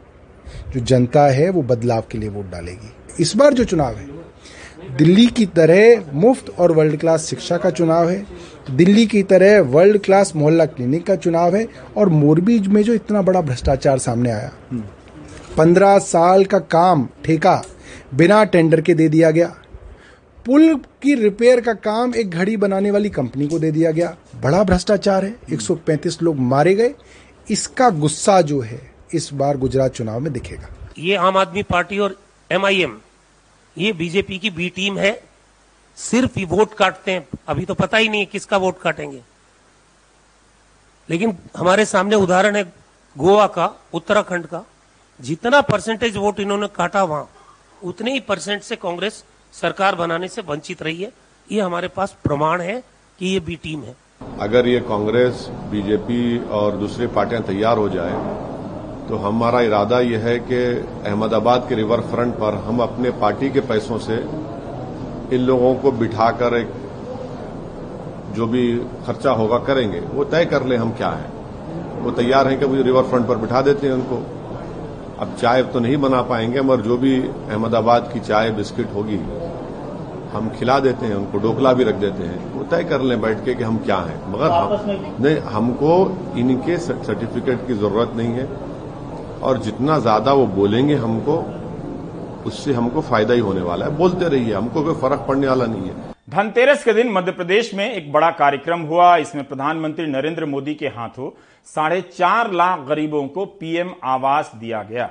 [0.76, 4.08] जो जनता है वो बदलाव के लिए वोट डालेगी। इस बार जो चुनाव है,
[4.98, 8.26] दिल्ली की तरह मुफ़्त और वर्ल्ड क्लास शिक्षा का चुनाव है,
[8.72, 13.22] दिल्ली की तरह वर्ल्ड क्लास मोहल्ला क्लिनिक का चुनाव है और मोरबी में जो इतना
[13.22, 14.52] बड़ा भ्रष्टाचार सामने आया,
[15.58, 17.62] पंद्रह साल का काम ठेका
[18.14, 19.54] बिना टेंडर के दे दिया गया।
[20.46, 24.64] पुल की रिपेयर का काम एक घड़ी बनाने वाली कंपनी को दे दिया गया। बड़ा
[24.64, 26.94] भ्रष्टाचार है 135 लोग मारे गए।
[27.50, 28.80] इसका गुस्सा जो है
[29.14, 32.18] इस बार गुजरात चुनाव में दिखेगा। ये आम आदमी पार्टी और
[32.52, 32.98] एमआईएम
[33.78, 35.24] ये बीजेपी की बी टीम है।
[35.98, 39.22] सिर्फ़ ही वोट काटते हैं। अभी तो पता ही नहीं है किसका वोट काटेंगे।
[41.10, 42.64] लेकिन हमारे सामने उदाहरण है
[43.18, 44.64] गोवा का उत्तराखंड का।
[45.20, 47.30] जितना परसेंटेज वोट इन्होंने काटा वहाँ
[47.84, 51.12] उतने ही परसेंट से कांग्रेस सरकार बनाने से वंचित रही है।
[51.52, 52.84] ये हमारे पास प्रमाण है
[53.20, 53.96] कि ये बी टीम है।
[54.40, 58.12] अगर ये कांग्रेस बीजेपी और दूसरी पार्टियाँ तैयार हो जाए
[59.10, 60.62] तो हमारा इरादा यह है कि
[61.06, 64.16] अहमदाबाद के रिवर फ्रंट पर हम अपने पार्टी के पैसों से
[65.32, 66.72] इन लोगों को बिठाकर एक
[68.36, 68.64] जो भी
[69.06, 71.30] खर्चा होगा करेंगे वो तय कर ले हम क्या है।
[72.02, 74.22] वो तैयार हैं कि वो रिवर फ्रंट पर बिठा देते हैं उनको।
[75.20, 79.20] अब चाय तो नहीं बना पाएँगे मगर जो भी अहमदाबाद की चाय बिस्किट होगी
[80.34, 83.44] हम खिला देते हैं उनको डोकला भी रख देते हैं। वो तय कर लें बैठ
[83.46, 84.70] के कि हम क्या हैं। मगर हम
[85.22, 85.96] नहीं हमको
[86.38, 88.48] इनके सर्टिफिकेट की ज़रूरत नहीं है।
[89.46, 91.38] और जितना ज़्यादा वो बोलेंगे हमको,
[92.46, 95.90] उससे हमको फ़ायदा ही होने वाला है। बोलते रहिए, हमको कोई फ़र्क पड़ने वाला नहीं
[95.90, 100.74] है। धनतेरस के दिन मध्य प्रदेश में एक बड़ा कार्यक्रम हुआ, इसमें प्रधानमंत्री नरेंद्र मोदी
[100.76, 101.30] के हाथों
[101.68, 105.10] साढ़े चार लाख गरीबों को पीएम आवास दिया गया।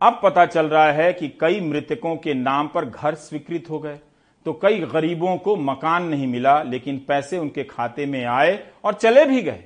[0.00, 3.98] अब पता चल रहा है कि कई मृतकों के नाम पर घर स्वीकृत हो गए।
[4.46, 9.24] तो कई गरीबों को मकान नहीं मिला, लेकिन पैसे उनके खाते में आए और चले
[9.24, 9.64] भी गए।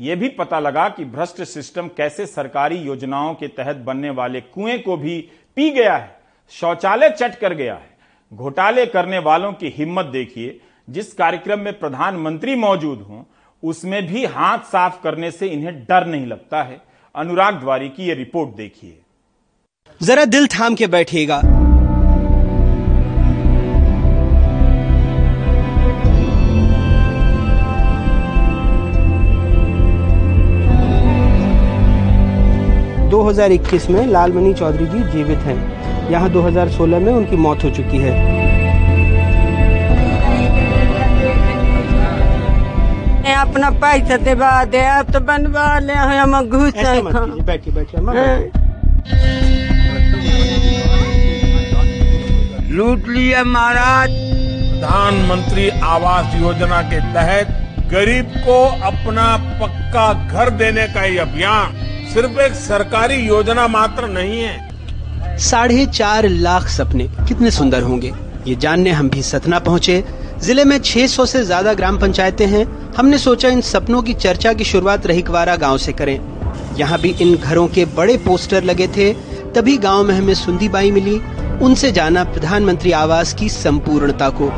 [0.00, 4.78] यह भी पता लगा कि भ्रष्ट सिस्टम कैसे सरकारी योजनाओं के तहत बनने वाले कुएँ
[4.78, 7.90] को भी पी गया है, शौचालय चट कर गया है।
[8.34, 10.60] घोटाले करने वालों की हिम्मत देखिए,
[10.90, 13.24] जिस कार्यक्रम में प्रधानमंत्री मौजूद हों,
[13.62, 16.80] उसमें भी हाथ साफ़ करने से इन्हें डर नहीं लगता है।
[17.14, 18.98] अनुराग द्वारी की यह रिपोर्ट देखिए।
[20.02, 21.40] जरा दिल थाम के बैठिएगा।
[33.30, 37.70] दो हज़ार इक्कीस में लालमणि चौधरी जी जीवित हैं। यहाँ 2016 में उनकी मौत हो
[37.70, 38.14] चुकी है।
[43.36, 48.00] अपना पैसा देवा दे अब तो बनवा ले हम घुस बैठिए बैठिए
[52.70, 57.46] लूट लिया महाराज। प्रधानमंत्री आवास योजना के तहत
[57.92, 59.28] गरीब को अपना
[59.60, 61.78] पक्का घर देने का ये अभियान
[62.12, 68.12] सिर्फ़ एक सरकारी योजना मात्र नहीं है। साढ़े चार लाख सपने। कितने सुंदर होंगे।
[68.46, 70.02] ये जानने हम भी सतना पहुँचे।
[70.40, 72.64] ज़िले में 600 से ज़्यादा ग्राम पंचायतें हैं।
[72.96, 76.18] हमने सोचा इन सपनों की चर्चा की शुरुआत रहीकवारा गाँव से करें।
[76.78, 79.12] यहाँ भी इन घरों के बड़े पोस्टर लगे थे।
[79.54, 81.18] तभी गाँव में हमें सुंदी बाई मिली।
[81.64, 84.50] उनसे जाना प्रधानमंत्री आवास की संपूर्णता को।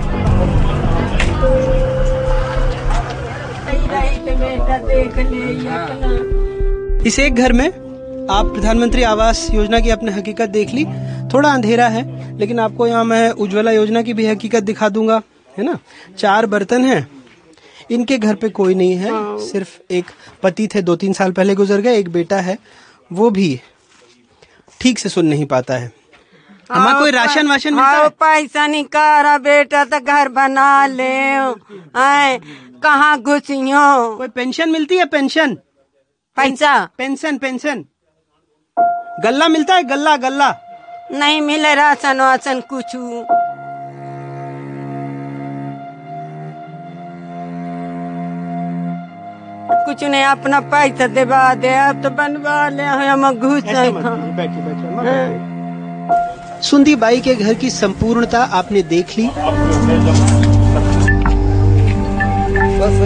[7.06, 7.66] इस एक घर में
[8.30, 10.84] आप प्रधानमंत्री आवास योजना की अपने हकीकत देख ली।
[11.32, 12.02] थोड़ा अंधेरा है
[12.38, 15.20] लेकिन आपको यहाँ मैं उज्ज्वला योजना की भी हकीकत दिखा दूँगा
[15.54, 15.78] है ना?
[16.18, 17.08] चार बर्तन हैं।
[17.90, 20.10] इनके घर पे कोई नहीं है सिर्फ़ एक
[20.42, 22.56] पति थे दो तीन साल पहले गुजर गए एक बेटा है
[23.10, 23.60] वो भी
[24.80, 25.92] ठीक से सुन नहीं पाता है।
[26.72, 28.08] हमारा कोई राशन वाशन मिलता हाँ, है?
[28.08, 31.10] पैसा निकारा बेटा तो घर बना ले
[32.78, 34.16] कहाँ घुसियो?
[34.16, 35.58] कोई पेंशन मिलती है पेंशन?
[36.36, 37.84] पैसा पेंशन पेंशन।
[39.22, 39.82] गल्ला मिलता है?
[39.84, 40.48] गल्ला गल्ला।
[41.12, 42.92] नहीं मिले राशन वासन कुछ।
[49.86, 53.62] कुछ नहीं अपना पैसा देवा दे अब तो बनवा ले हम घुस
[54.36, 54.72] बैठिए
[56.68, 59.26] सुंदी बाई के घर की संपूर्णता आपने देख ली?
[62.80, 62.96] बस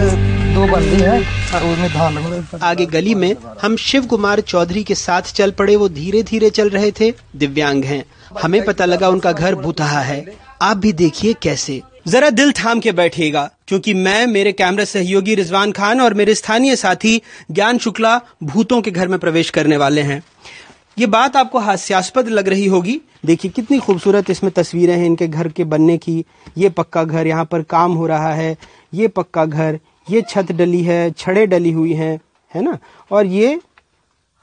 [0.57, 5.89] दो उसमें धान आगे गली में हम शिव कुमार चौधरी के साथ चल पड़े, वो
[5.89, 8.05] धीरे धीरे चल रहे थे। दिव्यांग हैं।
[8.41, 10.25] हमें पता लगा उनका घर भूतहा है।
[10.61, 15.71] आप भी देखिए कैसे। जरा दिल थाम के बैठिएगा, क्योंकि मैं, मेरे कैमरा सहयोगी रिजवान
[15.71, 20.23] खान और मेरे स्थानीय साथी ज्ञान शुक्ला भूतों के घर में प्रवेश करने वाले हैं।
[20.99, 25.47] ये बात आपको हास्यास्पद लग रही होगी। देखिए, कितनी खूबसूरत इसमें तस्वीरें हैं इनके घर
[25.47, 26.25] के बनने की।
[26.57, 28.57] ये पक्का घर, यहाँ पर काम हो रहा है।
[28.93, 32.19] ये पक्का घर ये छत डली है छड़े डली हुई हैं
[32.53, 32.77] है ना?
[33.11, 33.59] और ये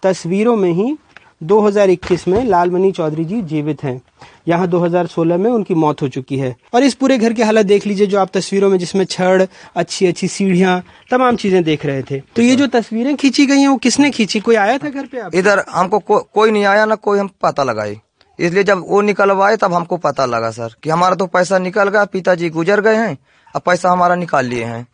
[0.03, 0.97] तस्वीरों में ही
[1.43, 4.01] 2021 में लालमणि चौधरी जी जीवित हैं।
[4.49, 7.87] यहाँ 2016 में उनकी मौत हो चुकी है। और इस पूरे घर की हालत देख
[7.87, 9.47] लीजिए जो आप तस्वीरों में जिसमें छड़
[9.77, 13.69] अच्छी अच्छी सीढ़ियाँ तमाम चीज़ें देख रहे थे। तो ये जो तस्वीरें खींची गई हैं
[13.69, 14.41] वो किसने खींची?
[14.41, 15.35] कोई आया था घर पे आप?
[15.35, 18.01] इधर हमको को, कोई नहीं आया ना कोई हम पता लगाए
[18.39, 22.05] इसलिए जब वो निकलवाए तब हमको पता लगा सर कि हमारा तो पैसा निकल गया
[22.05, 23.17] पिताजी गुजर गए हैं
[23.55, 24.87] अब पैसा हमारा निकाल लिए हैं।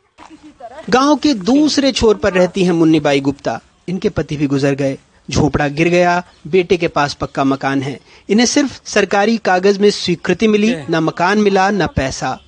[0.90, 4.98] गाँव के दूसरे छोर पर रहती हैं मुन्नी बाई गुप्ता। इनके पति भी गुजर गए।
[5.30, 10.48] झोपड़ा गिर गया। बेटे के पास पक्का मकान है। इन्हें सिर्फ़ सरकारी कागज़ में स्वीकृति
[10.48, 12.38] मिली न मकान मिला न पैसा।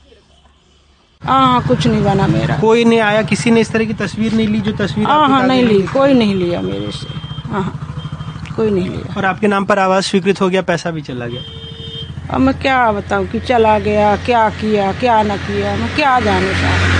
[1.22, 4.48] हाँ कुछ नहीं बना मेरा। कोई नहीं आया किसी ने इस तरह की तस्वीर नहीं
[4.48, 7.18] ली जो तस्वीर हाँ हाँ नहीं ली। कोई नहीं लिया मेरे से।
[7.48, 11.26] हाँ कोई नहीं लिया। और आपके नाम पर आवाज़ स्वीकृत हो गया पैसा भी चला
[11.26, 11.42] गया।
[12.30, 16.52] अब मैं क्या बताऊँ कि चला गया क्या किया क्या न किया मैं क्या जानू
[16.52, 16.91] साहब?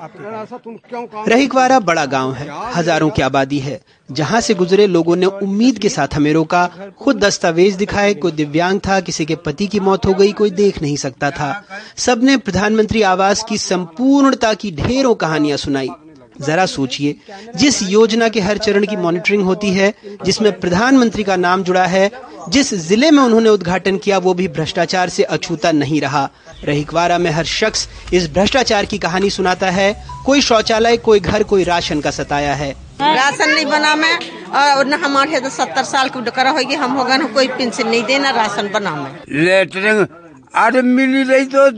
[0.00, 5.88] रहीकवारा बड़ा गाँव है। हज़ारों की आबादी है। जहाँ से गुजरे लोगों ने उम्मीद के
[5.88, 6.66] साथ हमें रोका
[7.00, 10.82] खुद दस्तावेज़ दिखाए कोई दिव्यांग था किसी के पति की मौत हो गई कोई देख
[10.82, 11.52] नहीं सकता था।
[11.98, 15.88] सबने प्रधानमंत्री आवास की संपूर्णता की ढेरों कहानियाँ सुनाई।
[16.40, 17.16] जरा सोचिए
[17.56, 19.92] जिस योजना के हर चरण की मॉनिटरिंग होती है
[20.24, 22.10] जिसमें प्रधानमंत्री का नाम जुड़ा है
[22.48, 26.28] जिस ज़िले में उन्होंने उद्घाटन किया वो भी भ्रष्टाचार से अछूता नहीं रहा।
[26.64, 29.92] रहीकवारा में हर शख्स इस भ्रष्टाचार की कहानी सुनाता है।
[30.26, 32.70] कोई शौचालय कोई घर कोई राशन का सताया है।
[33.00, 34.14] राशन नहीं बना मैं
[34.76, 38.02] और न हमारे तो सत्तर साल की डकरा होगी हम होगा ना कोई पेंशन नहीं
[38.04, 39.12] देना राशन बना मैं।
[39.44, 40.06] लेटरिंग
[40.56, 41.70] अरे मिली रही तो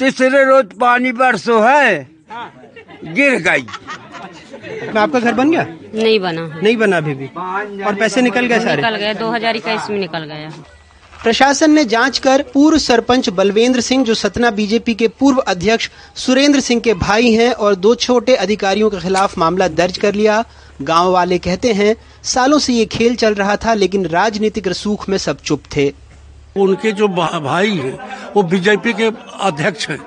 [0.00, 2.06] तीसरे रोज पानी बरसो है।
[3.06, 3.66] गिर गई।
[4.96, 5.64] आपका घर बन गया?
[5.94, 7.26] नहीं बना। नहीं बना अभी भी?
[7.26, 8.76] और पैसे निकल गए सारे?
[8.76, 10.50] निकल गए दो हज़ार इक्कीस में निकल गया।
[11.22, 16.60] प्रशासन ने जाँच कर पूर्व सरपंच बलवेंद्र सिंह, जो सतना बीजेपी के पूर्व अध्यक्ष सुरेंद्र
[16.60, 20.44] सिंह के भाई हैं और दो छोटे अधिकारियों के खिलाफ मामला दर्ज कर लिया।
[20.82, 25.16] गाँव वाले कहते हैं, सालों से ये खेल चल रहा था, लेकिन राजनीतिक रसूख में
[25.18, 25.92] सब चुप थे।
[26.56, 27.98] उनके जो भाई हैं,
[28.36, 29.98] वो बीजेपी के अध्यक्ष हैं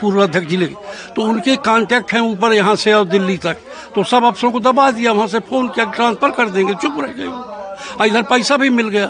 [0.00, 0.74] पूर्व अध्यक्ष ज़िले के
[1.14, 3.56] तो उनके कांटेक्ट हैं ऊपर यहाँ से और दिल्ली तक।
[3.94, 7.12] तो सब अफसरों को दबा दिया, वहाँ से फ़ोन किया, ट्रांसफ़र कर देंगे, चुप रह
[7.12, 9.06] गए इधर पैसा भी मिल गया।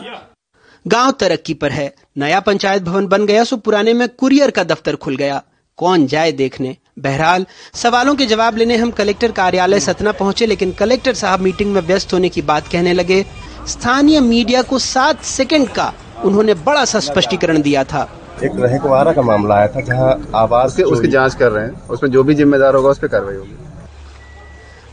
[0.87, 4.97] गाँव तरक्की पर है। नया पंचायत भवन बन गया सो पुराने में कुरियर का दफ्तर
[4.97, 5.43] खुल गया।
[5.79, 6.77] कौन जाए देखने?
[6.99, 11.81] बहरहाल सवालों के जवाब लेने हम कलेक्टर कार्यालय सतना पहुँचे लेकिन कलेक्टर साहब मीटिंग में
[11.81, 13.25] व्यस्त होने की बात कहने लगे।
[13.69, 15.93] स्थानीय मीडिया को सात सेकंड का
[16.25, 18.09] उन्होंने बड़ा सा स्पष्टीकरण दिया था।
[18.45, 22.11] एक रहकवारा का मामला आया था जहाँ आवाज़ उसके उसकी जाँच कर रहे हैं। उसमें
[22.11, 23.57] जो भी जिम्मेदार होगा उस पर कार्रवाई होगी।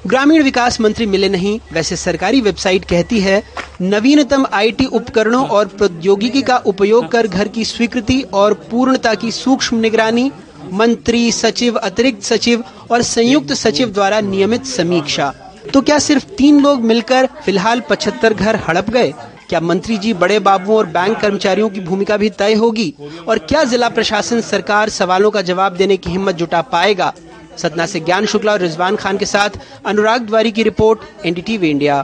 [0.08, 3.44] ग्रामीण विकास मंत्री मिले नहीं। वैसे सरकारी वेबसाइट कहती है,
[3.82, 9.78] नवीनतम आईटी उपकरणों और प्रौद्योगिकी का उपयोग कर घर की स्वीकृति और पूर्णता की सूक्ष्म
[9.78, 10.32] निगरानी,
[10.74, 15.34] मंत्री सचिव, अतिरिक्त सचिव और संयुक्त सचिव द्वारा नियमित समीक्षा।
[15.74, 19.14] तो क्या सिर्फ़ तीन लोग मिलकर फ़िलहाल पचहत्तर घर हड़प गए?
[19.50, 22.94] क्या मंत्री जी बड़े बाबुओं और बैंक कर्मचारियों की भूमिका भी तय होगी?
[23.28, 27.14] और क्या जिला प्रशासन सरकार सवालों का जवाब देने की हिम्मत जुटा पाएगा?
[27.60, 32.04] सतना से ज्ञान शुक्ला और रिजवान खान के साथ अनुराग द्वारी की रिपोर्ट, एनडीटीवी इंडिया।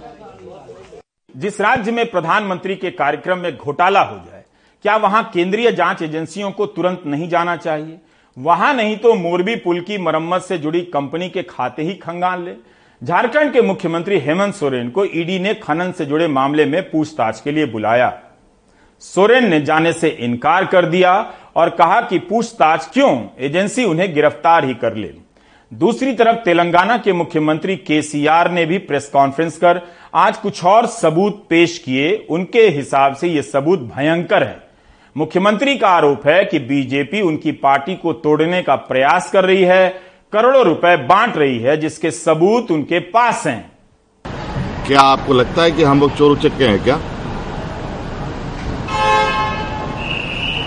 [1.36, 4.44] जिस राज्य में प्रधानमंत्री के कार्यक्रम में घोटाला हो जाए,
[4.86, 7.98] क्या वहाँ केंद्रीय जाँच एजेंसियों को तुरंत नहीं जाना चाहिए?
[8.38, 12.54] वहाँ नहीं तो मोरबी पुल की मरम्मत से जुड़ी कंपनी के खाते ही खंगाल ले।
[13.02, 17.52] झारखंड के मुख्यमंत्री हेमंत सोरेन को ईडी ने खनन से जुड़े मामले में पूछताछ के
[17.52, 18.12] लिए बुलाया।
[19.02, 21.14] सोरेन ने जाने से इनकार कर दिया
[21.56, 23.28] और कहा कि पूछताछ क्यों?
[23.40, 25.14] एजेंसी उन्हें गिरफ़्तार ही कर ले।
[25.74, 29.82] दूसरी तरफ़ तेलंगाना के मुख्यमंत्री केसीआर ने भी प्रेस कॉन्फ्रेंस कर
[30.14, 34.58] आज कुछ और सबूत पेश किए। उनके हिसाब से ये सबूत भयंकर है।
[35.18, 39.90] मुख्यमंत्री का आरोप है कि बीजेपी उनकी पार्टी को तोड़ने का प्रयास कर रही है,
[40.34, 43.72] करोड़ों रुपए बांट रही है, जिसके सबूत उनके पास हैं।
[44.88, 46.98] क्या आपको लगता है कि हम लोग चोर उचक्के हैं क्या?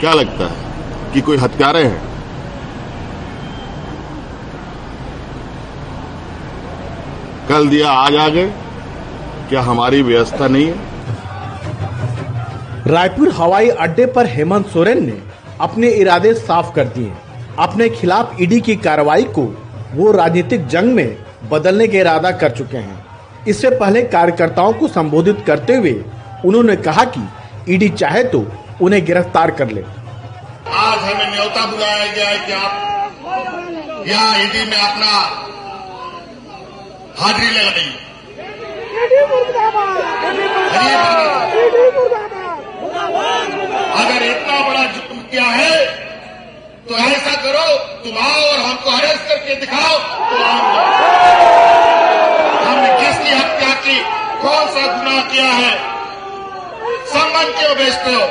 [0.00, 2.17] क्या लगता है कि कोई हत्यारे हैं?
[7.48, 8.48] कल दिया आज आ गए।
[9.48, 10.74] क्या हमारी व्यवस्था नहीं है?
[12.87, 15.14] रायपुर हवाई अड्डे पर हेमंत सोरेन ने
[15.61, 17.12] अपने इरादे साफ़ कर दिए।
[17.58, 19.44] अपने खिलाफ ईडी की कार्रवाई को
[19.94, 21.16] वो राजनीतिक जंग में
[21.50, 22.98] बदलने का इरादा कर चुके हैं।
[23.48, 25.94] इससे पहले कार्यकर्ताओं को संबोधित करते हुए
[26.44, 27.22] उन्होंने कहा कि
[27.68, 28.46] ईडी चाहे तो
[28.82, 34.78] उन्हें गिरफ़्तार कर ले। आज हमें न्योता बुलाया गया है कि आप यहाँ ईडी में
[34.78, 35.12] अपना
[37.20, 37.96] हाजिरी लगाइए
[44.00, 45.74] अगर इतना बड़ा जुर्म किया है
[46.88, 47.64] तो ऐसा करो,
[48.04, 49.96] तुम आओ और हमको अरेस्ट करके दिखाओ
[50.31, 50.61] तो हम
[52.68, 53.98] हमने किसकी हत्या की?
[54.42, 55.72] कौन सा गुनाह किया है?
[57.12, 58.26] संबंध क्यों बेचते हो?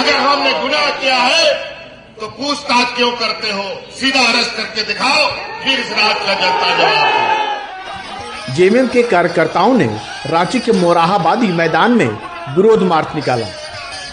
[0.00, 1.44] अगर हमने गुनाह किया है
[2.24, 3.62] तो पूछताछ क्यों करते हो?
[3.92, 5.24] सीधा अरेस्ट करके दिखाओ,
[5.62, 9.86] फिर इस रात का जनता जवाब जेएमएम के कार्यकर्ताओं ने
[10.26, 12.06] रांची के मोराहाबादी मैदान में
[12.56, 13.46] विरोध मार्च निकाला।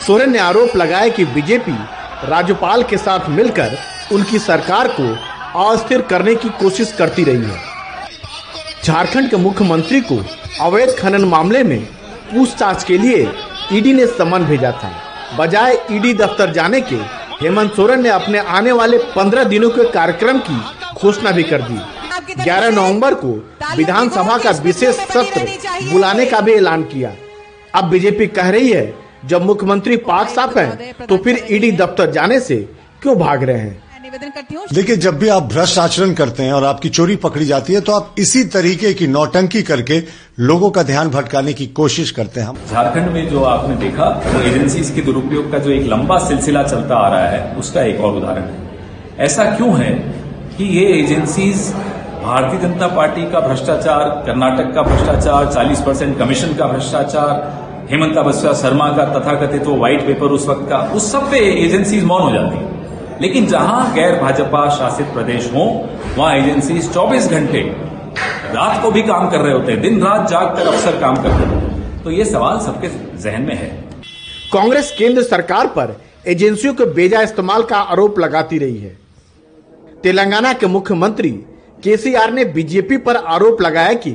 [0.07, 1.75] सोरेन ने आरोप लगाया कि बीजेपी
[2.27, 3.77] राज्यपाल के साथ मिलकर
[4.11, 5.07] उनकी सरकार को
[5.65, 7.59] अस्थिर करने की कोशिश करती रही है।
[8.83, 10.19] झारखंड के मुख्यमंत्री को
[10.61, 11.79] अवैध खनन मामले में
[12.33, 13.31] पूछताछ के लिए
[13.73, 14.91] ईडी ने समन भेजा था।
[15.37, 20.39] बजाय ईडी दफ्तर जाने के हेमंत सोरेन ने अपने आने वाले पंद्रह दिनों के कार्यक्रम
[20.39, 20.57] की
[20.93, 21.77] घोषणा भी कर दी।
[22.43, 23.31] 11 नवंबर को
[23.77, 25.45] विधानसभा का विशेष सत्र
[25.91, 27.11] बुलाने का भी ऐलान किया।
[27.75, 28.93] अब बीजेपी कह रही है
[29.25, 32.57] जब मुख्यमंत्री पाक साफ़ हैं, तो फिर ईडी दफ्तर जाने से
[33.01, 33.81] क्यों भाग रहे हैं?
[34.73, 37.91] देखिए जब भी आप भ्रष्ट आचरण करते हैं और आपकी चोरी पकड़ी जाती है तो
[37.91, 39.99] आप इसी तरीके की नौटंकी करके
[40.39, 44.41] लोगों का ध्यान भटकाने की कोशिश करते हैं हम। झारखंड में जो आपने देखा वो
[44.41, 48.17] एजेंसीज के दुरुपयोग का जो एक लंबा सिलसिला चलता आ रहा है उसका एक और
[48.17, 49.91] उदाहरण है। ऐसा क्यों है
[50.57, 51.71] कि ये एजेंसीज
[52.23, 58.53] भारतीय जनता पार्टी का भ्रष्टाचार कर्नाटक का भ्रष्टाचार 40 परसेंट कमीशन का भ्रष्टाचार हेमंता बसवा
[58.53, 62.31] शर्मा का तथाकथित वो व्हाइट पेपर उस वक्त का उस सब पे एजेंसीज मौन हो
[62.31, 62.70] जाती
[63.21, 65.63] लेकिन जहाँ गैर भाजपा शासित प्रदेश हो,
[66.17, 67.61] वहाँ एजेंसी 24 घंटे
[68.53, 71.43] रात को भी काम कर रहे होते हैं दिन रात जाग कर अफसर काम करते
[71.45, 73.67] हैं। तो ये सवाल सबके जहन में है।
[74.53, 75.95] कांग्रेस केंद्र सरकार पर
[76.27, 78.97] एजेंसियों के बेजा इस्तेमाल का आरोप लगाती रही है।
[80.03, 81.29] तेलंगाना के मुख्यमंत्री
[81.83, 84.11] केसीआर ने बीजेपी पर आरोप लगाया कि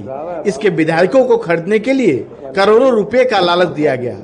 [0.48, 2.16] इसके विधायकों को खरीदने के लिए
[2.56, 4.16] करोड़ों रुपए का लालच दिया गया,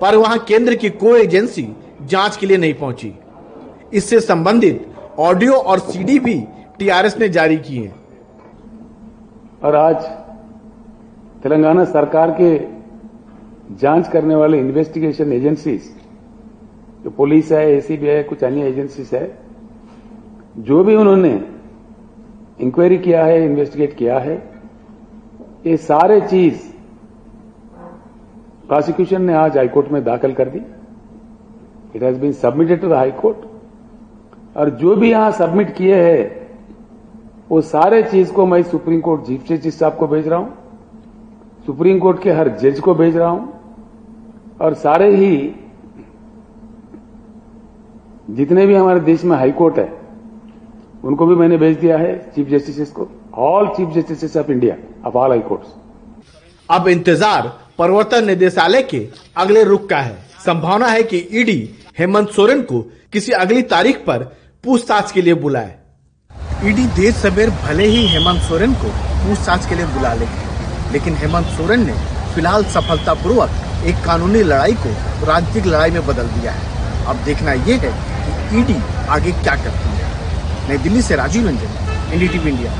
[0.00, 1.66] पर वहाँ केंद्र की कोई एजेंसी
[2.02, 3.12] जाँच के लिए नहीं पहुँची।
[3.92, 4.86] इससे संबंधित
[5.18, 6.40] ऑडियो और सीडी भी
[6.78, 7.94] टीआरएस ने जारी किए हैं।
[9.64, 10.04] और आज
[11.42, 12.56] तेलंगाना सरकार के
[13.76, 15.94] जाँच करने वाले इन्वेस्टिगेशन एजेंसीज
[17.04, 19.38] जो पुलिस है एसीबी है, कुछ अन्य एजेंसीज है,
[20.58, 21.32] जो भी उन्होंने
[22.60, 24.36] इंक्वायरी किया है इन्वेस्टिगेट किया है,
[25.66, 26.56] ये सारे चीज़
[28.68, 30.58] प्रोसिक्यूशन ने आज हाईकोर्ट में दाखिल कर दी।
[31.96, 33.46] It has been submitted to the high court
[34.58, 36.48] और जो भी यहाँ सबमिट किए हैं,
[37.50, 40.56] वो सारे चीज़ को मैं सुप्रीम कोर्ट चीफ जस्टिस साहब को भेज रहा हूँ।
[41.66, 45.36] सुप्रीम कोर्ट के हर जज को भेज रहा हूँ। और सारे ही,
[48.30, 49.92] जितने भी हमारे देश में हाई कोर्ट है,
[51.04, 55.16] उनको भी मैंने भेज दिया है चीफ जस्टिस को। All chief justice of India of
[55.16, 55.74] all high courts
[56.68, 59.06] अब इंतज़ार प्रवर्तन निदेशालय के
[59.36, 61.58] अगले रुख का है। संभावना है कि ईडी
[61.98, 62.80] हेमंत सोरेन को
[63.12, 64.26] किसी अगली तारीख पर
[64.64, 65.74] पूछताछ के लिए बुलाए।
[66.64, 68.88] ईडी देर सवेर भले ही हेमंत सोरेन को
[69.20, 70.26] पूछताछ के लिए बुला ले
[70.92, 71.92] लेकिन हेमंत सोरेन ने
[72.34, 74.90] फ़िलहाल सफलतापूर्वक एक कानूनी लड़ाई को
[75.26, 77.92] राजनीतिक लड़ाई में बदल दिया है। अब देखना यह है
[78.24, 78.76] कि ईडी
[79.08, 82.72] आगे क्या करती है। नई दिल्ली से राजीव रंजन एनडीटीवी इंडिया।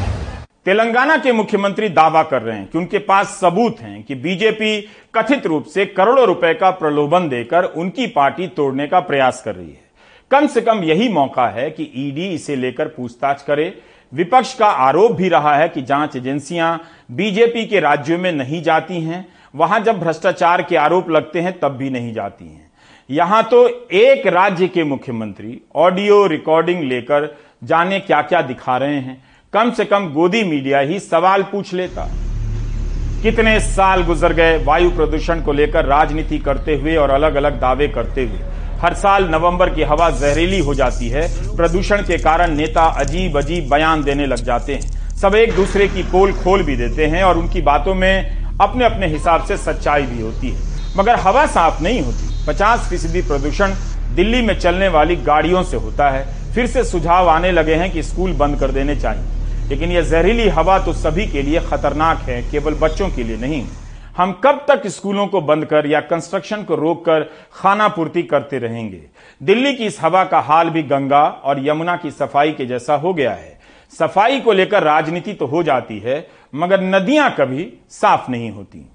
[0.67, 4.81] तेलंगाना के मुख्यमंत्री दावा कर रहे हैं कि उनके पास सबूत हैं कि बीजेपी
[5.15, 9.67] कथित रूप से करोड़ों रुपए का प्रलोभन देकर उनकी पार्टी तोड़ने का प्रयास कर रही
[9.67, 9.87] है।
[10.31, 13.73] कम से कम यही मौका है कि ईडी इसे लेकर पूछताछ करे।
[14.13, 19.01] विपक्ष का आरोप भी रहा है कि जाँच एजेंसियाँ बीजेपी के राज्यों में नहीं जाती
[19.01, 22.71] हैं। वहाँ जब भ्रष्टाचार के आरोप लगते हैं, तब भी नहीं जाती हैं।
[23.11, 29.23] यहाँ तो एक राज्य के मुख्यमंत्री ऑडियो रिकॉर्डिंग लेकर जाने क्या क्या दिखा रहे हैं।
[29.53, 32.09] कम से कम गोदी मीडिया ही सवाल पूछ लेता।
[33.23, 37.89] कितने साल गुजर गए वायु प्रदूषण को लेकर राजनीति करते हुए और अलग अलग दावे
[37.89, 38.39] करते हुए?
[38.81, 43.69] हर साल नवंबर की हवा जहरीली हो जाती है। प्रदूषण के कारण नेता अजीब अजीब
[43.71, 47.39] बयान देने लग जाते हैं। सब एक दूसरे की पोल खोल भी देते हैं और
[47.39, 50.61] उनकी बातों में अपने अपने हिसाब से सच्चाई भी होती है।
[50.97, 53.75] मगर हवा साफ़ नहीं होती। पचास फ़ीसदी प्रदूषण
[54.15, 58.03] दिल्ली में चलने वाली गाड़ियों से होता है। फिर से सुझाव आने लगे हैं कि
[58.03, 59.25] स्कूल बंद कर देने चाहिए।
[59.69, 63.65] लेकिन यह जहरीली हवा तो सभी के लिए खतरनाक है, केवल बच्चों के लिए नहीं।
[64.19, 69.01] हम कब तक स्कूलों को बंद कर या कंस्ट्रक्शन को रोककर खाना पूर्ति करते रहेंगे?
[69.41, 73.13] दिल्ली की इस हवा का हाल भी गंगा और यमुना की सफ़ाई के जैसा हो
[73.15, 73.57] गया है।
[73.93, 78.87] सफ़ाई को लेकर राजनीति तो हो जाती है, मगर नदियाँ कभी साफ़ नहीं होती।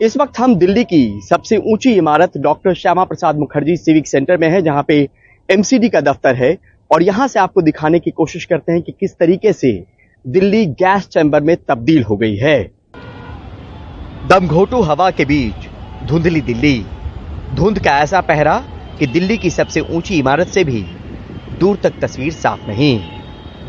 [0.00, 4.48] इस वक्त हम दिल्ली की सबसे ऊँची इमारत doctor Shyama Prasad Mukherjee civic centre में
[4.48, 5.08] है, जहाँ पे
[5.48, 6.56] एमसीडी का दफ्तर है।
[6.90, 9.82] और यहाँ से आपको दिखाने की कोशिश करते हैं कि किस तरीके से
[10.24, 12.83] दिल्ली गैस चैम्बर में तब्दील हो गई है।
[14.26, 15.66] दमघोटू हवा के बीच
[16.08, 16.78] धुंधली दिल्ली।
[17.54, 18.56] धुंध का ऐसा पहरा
[18.98, 20.80] कि दिल्ली की सबसे ऊँची इमारत से भी
[21.60, 22.98] दूर तक तस्वीर साफ़ नहीं।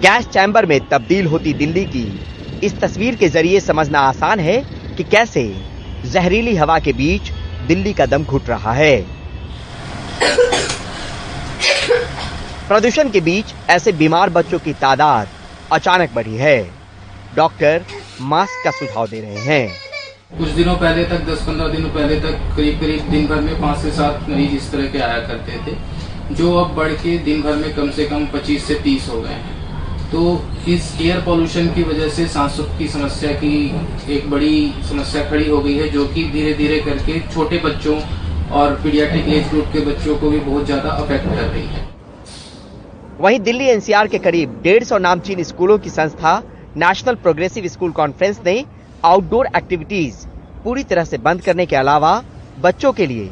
[0.01, 2.05] गैस चैम्बर में तब्दील होती दिल्ली की
[2.63, 4.57] इस तस्वीर के ज़रिए समझना आसान है
[4.97, 5.43] कि कैसे
[6.05, 7.31] जहरीली हवा के बीच
[7.67, 8.97] दिल्ली का दम घुट रहा है।
[12.67, 15.27] प्रदूषण के बीच ऐसे बीमार बच्चों की तादाद
[15.71, 16.59] अचानक बढ़ी है।
[17.35, 17.85] डॉक्टर
[18.21, 19.84] मास्क का सुझाव दे रहे हैं।
[20.31, 23.91] कुछ दिनों पहले तक 10-15 दिनों पहले तक, करीब करीब दिन भर में पाँच से
[23.91, 25.75] सात मरीज़ इस तरह के आया करते थे,
[26.35, 29.33] जो अब बढ़ के दिन भर में कम से कम 25 से 30 हो गए
[29.33, 30.23] हैं। तो
[30.67, 33.53] इस एयर पोल्यूशन की वजह से सांसों की समस्या की
[34.09, 37.99] एक बड़ी समस्या खड़ी हो गई है, जो कि धीरे धीरे करके छोटे बच्चों
[38.51, 41.87] और पीडियाट्रिक एज ग्रुप के बच्चों को भी बहुत ज़्यादा अफेक्ट कर रही है।
[43.19, 46.41] वहीं दिल्ली एनसीआर के करीब डेढ़ सौ नामचीन स्कूलों की संस्था
[46.77, 48.63] नेशनल प्रोग्रेसिव स्कूल कॉन्फ्रेंस ने
[49.05, 50.25] आउटडोर एक्टिविटीज़
[50.65, 52.11] पूरी तरह से बंद करने के अलावा
[52.57, 53.25] बच्चों के लिए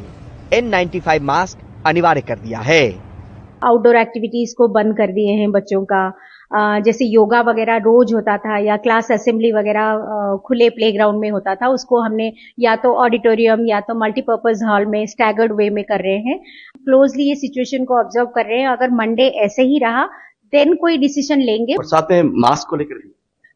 [0.52, 2.82] एन नाइन्टी मास्क अनिवार्य कर दिया है।
[3.62, 6.02] आउटडोर एक्टिविटीज़ को बंद कर दिए हैं बच्चों का।
[6.80, 11.68] जैसे योगा वगैरह रोज होता था या क्लास असेंबली वगैरह खुले प्लेग्राउंड में होता था
[11.70, 16.18] उसको हमने या तो ऑडिटोरियम या तो मल्टीपर्पज हॉल में स्टैगर्ड वे में कर रहे
[16.28, 16.38] हैं।
[16.84, 20.06] क्लोजली ये सिचुएशन को ऑब्ज़र्व कर रहे हैं। अगर मंडे ऐसे ही रहा
[20.52, 23.02] देन कोई डिसीज़न लेंगे। और साथ में मास्क को लेकर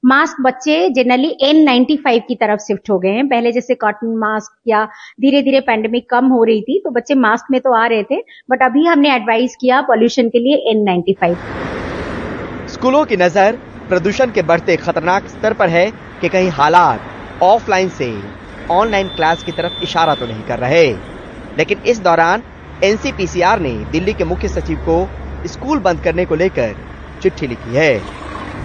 [0.03, 4.15] मास्क बच्चे जनरली एन नाइन्टी फाइव की तरफ़ शिफ्ट हो गए हैं। पहले जैसे कॉटन
[4.19, 4.85] मास्क या
[5.21, 8.19] धीरे धीरे पैंडेमिक कम हो रही थी तो बच्चे मास्क में तो आ रहे थे
[8.51, 11.37] बट अभी हमने एडवाइस किया पॉल्यूशन के लिए एन नाइन्टी फाइव
[12.69, 15.91] स्कूलों की नज़र प्रदूषण के बढ़ते खतरनाक स्तर पर है
[16.21, 18.13] कि कहीं हालात ऑफलाइन से
[18.71, 20.87] ऑनलाइन क्लास की तरफ़ इशारा तो नहीं कर रहे।
[21.59, 22.43] लेकिन इस दौरान
[22.85, 26.75] एनसीपीसीआर ने दिल्ली के मुख्य सचिव को स्कूल बंद करने को लेकर
[27.23, 27.93] चिट्ठी लिखी है।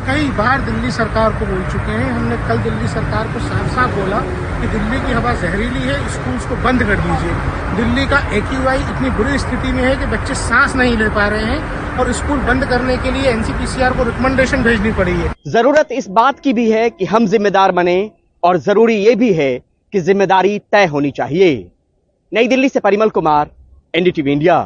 [0.08, 3.96] कई बार दिल्ली सरकार को बोल चुके हैं। हमने कल दिल्ली सरकार को साफ़ साफ़
[3.96, 4.20] बोला
[4.62, 7.36] कि दिल्ली की हवा जहरीली है, स्कूल्स को बंद कर दीजिए।
[7.78, 11.46] दिल्ली का एक्यूआई इतनी बुरी स्थिति में है कि बच्चे सांस नहीं ले पा रहे
[11.46, 16.10] हैं और स्कूल बंद करने के लिए एनसीपीसीआर को रिकमेंडेशन भेजनी पड़ी है। ज़रूरत इस
[16.12, 18.00] बात की भी है कि हम जिम्मेदार बने
[18.44, 19.52] और ज़रूरी ये भी है
[19.94, 21.52] कि ज़िम्मेदारी तय होनी चाहिए।
[22.32, 23.50] नई दिल्ली से परिमल कुमार
[23.94, 24.58] एनडीटीवी इंडिया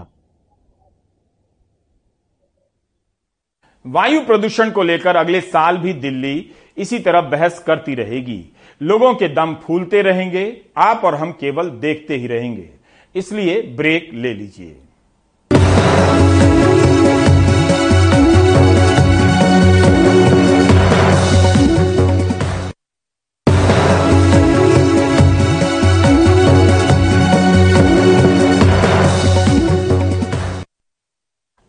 [3.88, 9.28] वायु प्रदूषण को लेकर अगले साल भी दिल्ली इसी तरह बहस करती रहेगी। लोगों के
[9.28, 12.70] दम फूलते रहेंगे, आप और हम केवल देखते ही रहेंगे।
[13.16, 14.76] इसलिए ब्रेक ले लीजिए।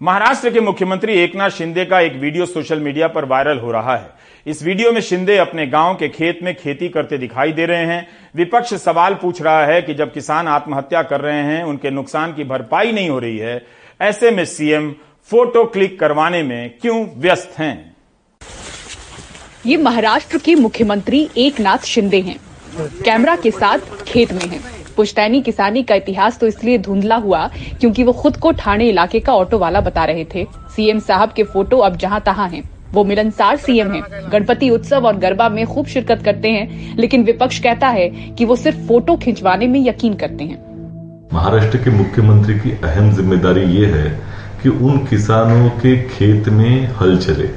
[0.03, 4.11] महाराष्ट्र के मुख्यमंत्री एकनाथ शिंदे का एक वीडियो सोशल मीडिया पर वायरल हो रहा है।
[4.47, 8.09] इस वीडियो में शिंदे अपने गाँव के खेत में खेती करते दिखाई दे रहे हैं।
[8.37, 12.45] विपक्ष सवाल पूछ रहा है कि जब किसान आत्महत्या कर रहे हैं, उनके नुकसान की
[12.45, 13.67] भरपाई नहीं हो रही है।
[14.01, 14.95] ऐसे में सीएम
[15.31, 17.97] फ़ोटो क्लिक करवाने में क्यों व्यस्त हैं?
[19.67, 22.41] ये महाराष्ट्र के मुख्यमंत्री एकनाथ शिंदे हैं।
[23.05, 27.47] कैमरा के साथ खेत में हैं। पुश्तैनी किसानी का इतिहास तो इसलिए धुंधला हुआ
[27.81, 30.45] क्योंकि वो खुद को ठाणे इलाके का ऑटो वाला बता रहे थे।
[30.77, 35.17] सीएम साहब के फ़ोटो अब जहाँ तहां हैं। वो मिलनसार सीएम हैं। गणपति उत्सव और
[35.17, 39.67] गरबा में खूब शिरकत करते हैं, लेकिन विपक्ष कहता है कि वो सिर्फ़ फ़ोटो खिंचवाने
[39.67, 40.59] में यकीन करते हैं।
[41.33, 44.11] महाराष्ट्र के मुख्यमंत्री की अहम ज़िम्मेदारी ये है
[44.63, 47.49] कि उन किसानों के खेत में हल चले।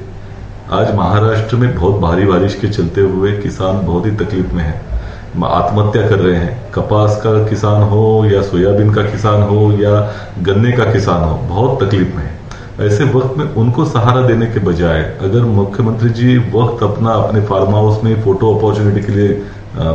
[0.72, 4.91] आज महाराष्ट्र में बहुत भारी बारिश के चलते हुए किसान बहुत ही तकलीफ़ में है।
[5.34, 10.00] आत्महत्या कर रहे हैं। कपास का किसान हो या सोयाबीन का किसान हो या
[10.40, 12.40] गन्ने का किसान हो, बहुत तकलीफ़ में है।
[12.82, 17.74] ऐसे वक्त में उनको सहारा देने के बजाय अगर मुख्यमंत्री जी वक्त अपना अपने फार्म
[17.74, 19.28] हाउस में फ़ोटो अपॉर्चुनिटी के लिए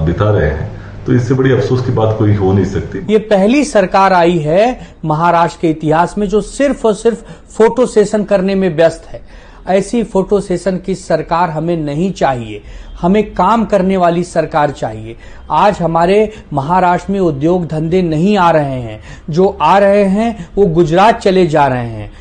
[0.05, 0.75] बिता रहे हैं
[1.05, 4.79] तो इससे बड़ी अफसोस की बात कोई हो नहीं सकती। ये पहली सरकार आई है
[5.05, 7.23] महाराष्ट्र के इतिहास में जो सिर्फ़ और सिर्फ़
[7.57, 9.21] फ़ोटो सेशन करने में व्यस्त है।
[9.69, 12.61] ऐसी फ़ोटो सेशन की सरकार हमें नहीं चाहिए।
[13.01, 15.15] हमें काम करने वाली सरकार चाहिए।
[15.51, 20.65] आज हमारे महाराष्ट्र में उद्योग धंधे नहीं आ रहे हैं। जो आ रहे हैं, वो
[20.65, 22.11] गुजरात चले जा रहे हैं।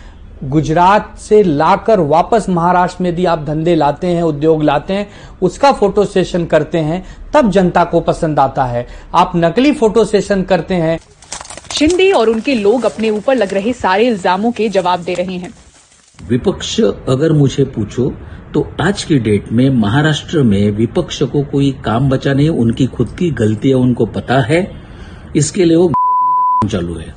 [0.44, 5.11] गुजरात से लाकर वापस महाराष्ट्र में यदि आप धंधे लाते हैं, उद्योग लाते हैं,
[5.42, 10.42] उसका फ़ोटो सेशन करते हैं, तब जनता को पसंद आता है। आप नकली फ़ोटो सेशन
[10.42, 10.99] करते हैं।
[11.72, 15.51] शिंदे और उनके लोग अपने ऊपर लग रहे सारे इल्जामों के जवाब दे रहे हैं।
[16.18, 18.10] विपक्ष अगर मुझे पूछो
[18.54, 23.08] तो आज की डेट में महाराष्ट्र में विपक्ष को कोई काम बचा नहीं, उनकी खुद
[23.08, 24.60] की गलतियाँ उनको पता है।
[25.36, 25.92] इसके लिए वो
[26.68, 27.14] चालू है।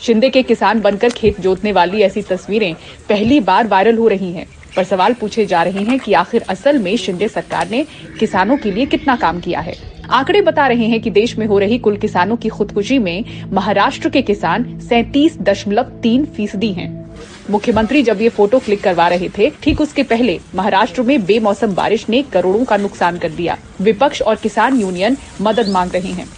[0.00, 2.74] शिंदे के किसान बनकर खेत जोतने वाली ऐसी तस्वीरें
[3.08, 6.78] पहली बार वायरल हो रही हैं, पर सवाल पूछे जा रहे हैं कि आखिर असल
[6.78, 7.84] में शिंदे सरकार ने
[8.20, 9.76] किसानों के लिए कितना काम किया है।
[10.10, 14.08] आंकड़े बता रहे हैं कि देश में हो रही कुल किसानों की खुदकुशी में महाराष्ट्र
[14.08, 17.03] के किसान सैतीस दशमलव तीन फ़ीसदी हैं।
[17.50, 22.08] मुख्यमंत्री जब ये फ़ोटो क्लिक करवा रहे थे, ठीक उसके पहले महाराष्ट्र में बेमौसम बारिश
[22.08, 26.28] ने करोड़ों का नुकसान कर दिया। विपक्ष और किसान यूनियन मदद मांग रहे हैं।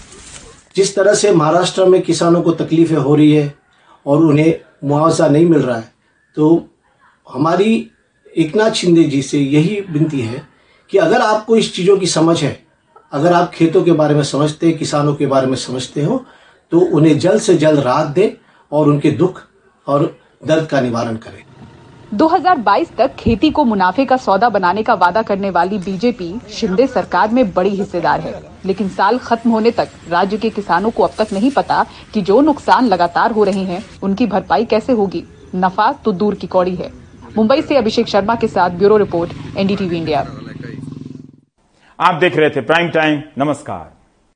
[0.76, 3.53] जिस तरह से महाराष्ट्र में किसानों को तकलीफें हो रही है
[4.07, 5.93] और उन्हें मुआवजा नहीं मिल रहा है
[6.37, 6.68] तो
[7.26, 7.91] हमारी
[8.37, 10.47] एकनाथ शिंदे जी से यही विनती है
[10.91, 12.59] कि अगर आपको इस चीज़ों की समझ है,
[13.12, 16.24] अगर आप खेतों के बारे में समझते हैं, किसानों के बारे में समझते हो
[16.72, 18.30] तो उन्हें जल्द से जल्द राहत दें
[18.72, 19.43] और उनके दुख
[19.87, 20.05] और
[20.47, 21.42] दर्द का निवारण करें।
[22.14, 27.30] 2022 तक खेती को मुनाफे का सौदा बनाने का वादा करने वाली बीजेपी शिंदे सरकार
[27.30, 31.32] में बड़ी हिस्सेदार है। लेकिन साल खत्म होने तक राज्य के किसानों को अब तक
[31.32, 31.84] नहीं पता
[32.14, 35.24] कि जो नुकसान लगातार हो रहे हैं उनकी भरपाई कैसे होगी।
[35.55, 36.92] नफा तो दूर की कौड़ी है।
[37.36, 40.26] मुंबई से अभिषेक शर्मा के साथ ब्यूरो रिपोर्ट एनडीटीवी इंडिया।
[42.01, 43.95] आप देख रहे थे प्राइम टाइम नमस्कार।